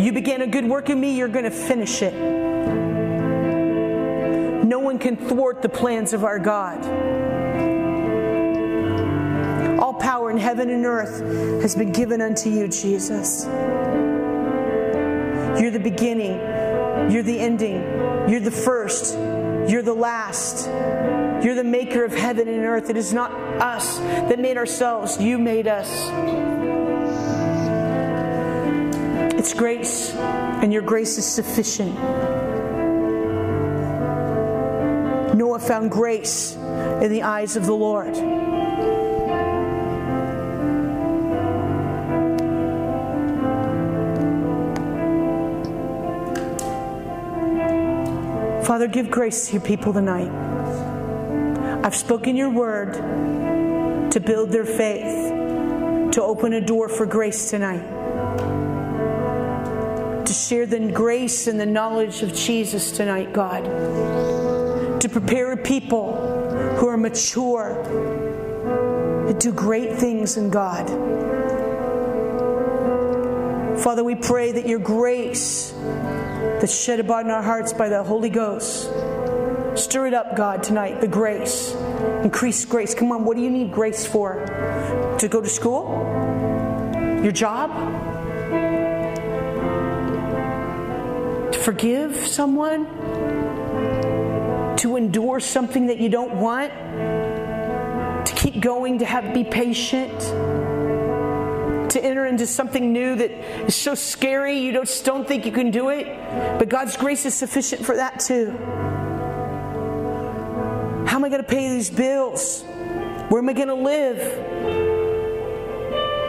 You 0.00 0.12
began 0.12 0.42
a 0.42 0.46
good 0.46 0.66
work 0.66 0.88
in 0.88 1.00
me, 1.00 1.16
you're 1.16 1.26
going 1.26 1.46
to 1.46 1.50
finish 1.50 2.02
it. 2.02 2.14
No 4.64 4.78
one 4.78 4.98
can 4.98 5.16
thwart 5.16 5.62
the 5.62 5.68
plans 5.68 6.12
of 6.12 6.22
our 6.22 6.38
God. 6.38 6.84
Power 10.06 10.30
in 10.30 10.36
heaven 10.36 10.70
and 10.70 10.86
earth 10.86 11.20
has 11.62 11.74
been 11.74 11.90
given 11.90 12.20
unto 12.20 12.48
you, 12.48 12.68
Jesus. 12.68 13.44
You're 15.60 15.72
the 15.72 15.80
beginning, 15.82 16.38
you're 17.10 17.24
the 17.24 17.40
ending, 17.40 17.82
you're 18.28 18.38
the 18.38 18.52
first, 18.52 19.14
you're 19.68 19.82
the 19.82 19.92
last. 19.92 20.68
You're 21.44 21.56
the 21.56 21.64
maker 21.64 22.04
of 22.04 22.14
heaven 22.14 22.46
and 22.46 22.64
earth. 22.64 22.88
It 22.88 22.96
is 22.96 23.12
not 23.12 23.32
us 23.60 23.98
that 23.98 24.38
made 24.38 24.56
ourselves, 24.56 25.20
you 25.20 25.38
made 25.38 25.66
us. 25.66 25.90
It's 29.34 29.54
grace, 29.54 30.14
and 30.14 30.72
your 30.72 30.82
grace 30.82 31.18
is 31.18 31.26
sufficient. 31.26 31.96
Noah 35.34 35.58
found 35.58 35.90
grace 35.90 36.54
in 36.54 37.10
the 37.10 37.22
eyes 37.24 37.56
of 37.56 37.66
the 37.66 37.74
Lord. 37.74 38.55
Father, 48.66 48.88
give 48.88 49.12
grace 49.12 49.46
to 49.46 49.52
your 49.52 49.62
people 49.62 49.92
tonight. 49.92 50.28
I've 51.84 51.94
spoken 51.94 52.34
your 52.34 52.50
word 52.50 52.94
to 54.10 54.18
build 54.18 54.50
their 54.50 54.64
faith, 54.64 55.30
to 56.14 56.20
open 56.20 56.52
a 56.52 56.60
door 56.60 56.88
for 56.88 57.06
grace 57.06 57.48
tonight, 57.48 57.86
to 60.26 60.32
share 60.32 60.66
the 60.66 60.80
grace 60.90 61.46
and 61.46 61.60
the 61.60 61.66
knowledge 61.66 62.22
of 62.22 62.34
Jesus 62.34 62.90
tonight, 62.90 63.32
God, 63.32 63.62
to 65.00 65.08
prepare 65.08 65.52
a 65.52 65.56
people 65.56 66.16
who 66.76 66.88
are 66.88 66.96
mature 66.96 67.80
and 69.28 69.40
do 69.40 69.52
great 69.52 69.96
things 69.96 70.36
in 70.36 70.50
God. 70.50 70.88
Father, 73.78 74.02
we 74.02 74.16
pray 74.16 74.50
that 74.50 74.66
your 74.66 74.80
grace 74.80 75.72
that's 76.60 76.74
shed 76.74 77.00
abroad 77.00 77.26
in 77.26 77.30
our 77.30 77.42
hearts 77.42 77.72
by 77.72 77.88
the 77.88 78.02
Holy 78.02 78.30
Ghost. 78.30 78.90
Stir 79.74 80.06
it 80.06 80.14
up, 80.14 80.34
God, 80.36 80.62
tonight, 80.62 81.02
the 81.02 81.08
grace. 81.08 81.74
Increase 82.22 82.64
grace. 82.64 82.94
Come 82.94 83.12
on, 83.12 83.26
what 83.26 83.36
do 83.36 83.42
you 83.42 83.50
need 83.50 83.72
grace 83.72 84.06
for? 84.06 84.46
To 85.18 85.28
go 85.28 85.42
to 85.42 85.48
school? 85.48 85.90
Your 87.22 87.32
job? 87.32 87.70
To 91.52 91.58
forgive 91.58 92.16
someone? 92.16 92.86
To 94.78 94.96
endure 94.96 95.40
something 95.40 95.88
that 95.88 95.98
you 95.98 96.08
don't 96.08 96.36
want? 96.36 96.72
To 98.26 98.34
keep 98.34 98.60
going, 98.60 99.00
to 99.00 99.04
have 99.04 99.34
be 99.34 99.44
patient? 99.44 100.18
To 101.96 102.04
enter 102.04 102.26
into 102.26 102.46
something 102.46 102.92
new 102.92 103.16
that 103.16 103.30
is 103.66 103.74
so 103.74 103.94
scary 103.94 104.58
you 104.58 104.72
just 104.72 105.04
don't 105.04 105.26
think 105.26 105.46
you 105.46 105.52
can 105.52 105.70
do 105.70 105.88
it. 105.88 106.06
But 106.58 106.68
God's 106.68 106.96
grace 106.96 107.24
is 107.24 107.34
sufficient 107.34 107.84
for 107.86 107.96
that 107.96 108.20
too. 108.20 108.50
How 111.06 111.16
am 111.16 111.24
I 111.24 111.30
going 111.30 111.42
to 111.42 111.48
pay 111.48 111.70
these 111.70 111.88
bills? 111.88 112.62
Where 113.30 113.40
am 113.40 113.48
I 113.48 113.54
going 113.54 113.68
to 113.68 113.74
live? 113.74 114.18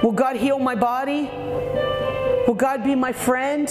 Will 0.04 0.14
God 0.14 0.38
heal 0.38 0.58
my 0.58 0.76
body? 0.76 1.30
Will 2.48 2.56
God 2.56 2.84
be 2.84 2.96
my 2.96 3.12
friend? 3.12 3.68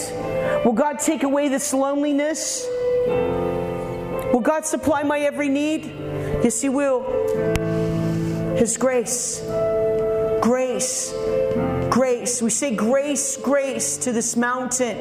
Will 0.65 0.75
God 0.75 0.99
take 0.99 1.23
away 1.23 1.49
this 1.49 1.73
loneliness? 1.73 2.67
Will 3.07 4.43
God 4.43 4.67
supply 4.67 5.03
my 5.03 5.21
every 5.21 5.49
need? 5.49 5.87
Yes, 6.45 6.61
He 6.61 6.69
will. 6.69 7.05
His 8.59 8.77
grace. 8.77 9.41
Grace 10.43 11.15
grace. 11.97 12.43
We 12.43 12.51
say 12.51 12.75
grace, 12.75 13.39
grace 13.39 13.97
to 13.97 14.13
this 14.13 14.37
mountain. 14.37 14.99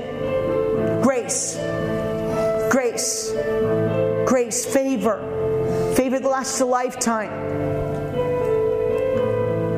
Grace, 1.01 1.57
grace, 2.71 3.33
grace, 4.25 4.65
favor, 4.65 5.93
favor 5.97 6.19
that 6.19 6.29
lasts 6.29 6.61
a 6.61 6.65
lifetime. 6.65 7.31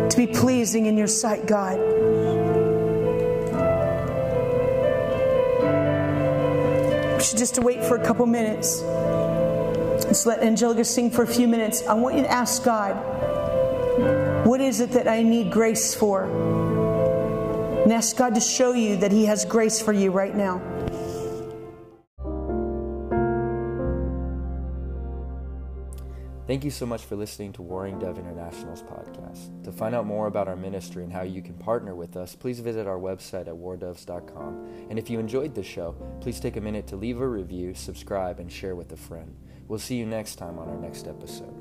To 0.10 0.16
be 0.16 0.28
pleasing 0.28 0.86
in 0.86 0.96
your 0.96 1.08
sight, 1.08 1.48
God. 1.48 1.80
We 7.18 7.24
should 7.24 7.40
just 7.40 7.58
wait 7.58 7.84
for 7.84 7.96
a 7.96 8.06
couple 8.06 8.28
minutes. 8.28 8.84
Let's 10.06 10.28
let 10.28 10.44
Angelica 10.44 10.86
sing 10.86 11.10
for 11.10 11.24
a 11.24 11.28
few 11.28 11.48
minutes. 11.48 11.82
I 11.88 11.96
want 11.96 12.16
you 12.16 12.22
to 12.22 12.32
ask 12.32 12.64
God, 12.64 12.94
what 14.46 14.62
is 14.62 14.82
it 14.82 14.92
that 14.92 15.08
I 15.08 15.24
need 15.24 15.52
grace 15.52 15.96
for? 15.96 16.57
And 17.88 17.94
ask 17.94 18.18
God 18.18 18.36
to 18.36 18.42
show 18.42 18.74
you 18.74 18.98
that 18.98 19.14
He 19.14 19.24
has 19.28 19.46
grace 19.46 19.82
for 19.82 19.94
you 19.94 20.12
right 20.12 20.36
now. 20.36 20.62
Thank 26.46 26.66
you 26.66 26.70
so 26.70 26.86
much 26.86 27.06
for 27.06 27.16
listening 27.16 27.54
to 27.54 27.62
Warring 27.62 27.98
Dove 27.98 28.20
International's 28.20 28.84
podcast. 28.84 29.64
To 29.64 29.72
find 29.72 29.96
out 29.96 30.06
more 30.06 30.28
about 30.28 30.50
our 30.50 30.58
ministry 30.58 31.06
and 31.06 31.14
how 31.14 31.22
you 31.22 31.42
can 31.42 31.54
partner 31.54 31.96
with 31.96 32.18
us, 32.18 32.36
please 32.36 32.60
visit 32.60 32.88
our 32.88 33.00
website 33.00 33.48
at 33.48 33.54
wardoves.com. 33.54 34.88
And 34.90 35.00
if 35.00 35.10
you 35.10 35.18
enjoyed 35.18 35.56
the 35.56 35.64
show, 35.64 35.96
please 36.20 36.42
take 36.42 36.58
a 36.58 36.62
minute 36.62 36.88
to 36.88 36.98
leave 36.98 37.22
a 37.22 37.28
review, 37.28 37.74
subscribe, 37.74 38.42
and 38.42 38.52
share 38.52 38.76
with 38.76 38.92
a 38.92 38.98
friend. 38.98 39.34
We'll 39.70 39.80
see 39.80 39.96
you 39.96 40.06
next 40.06 40.36
time 40.36 40.60
on 40.60 40.68
our 40.68 40.78
next 40.78 41.08
episode. 41.08 41.56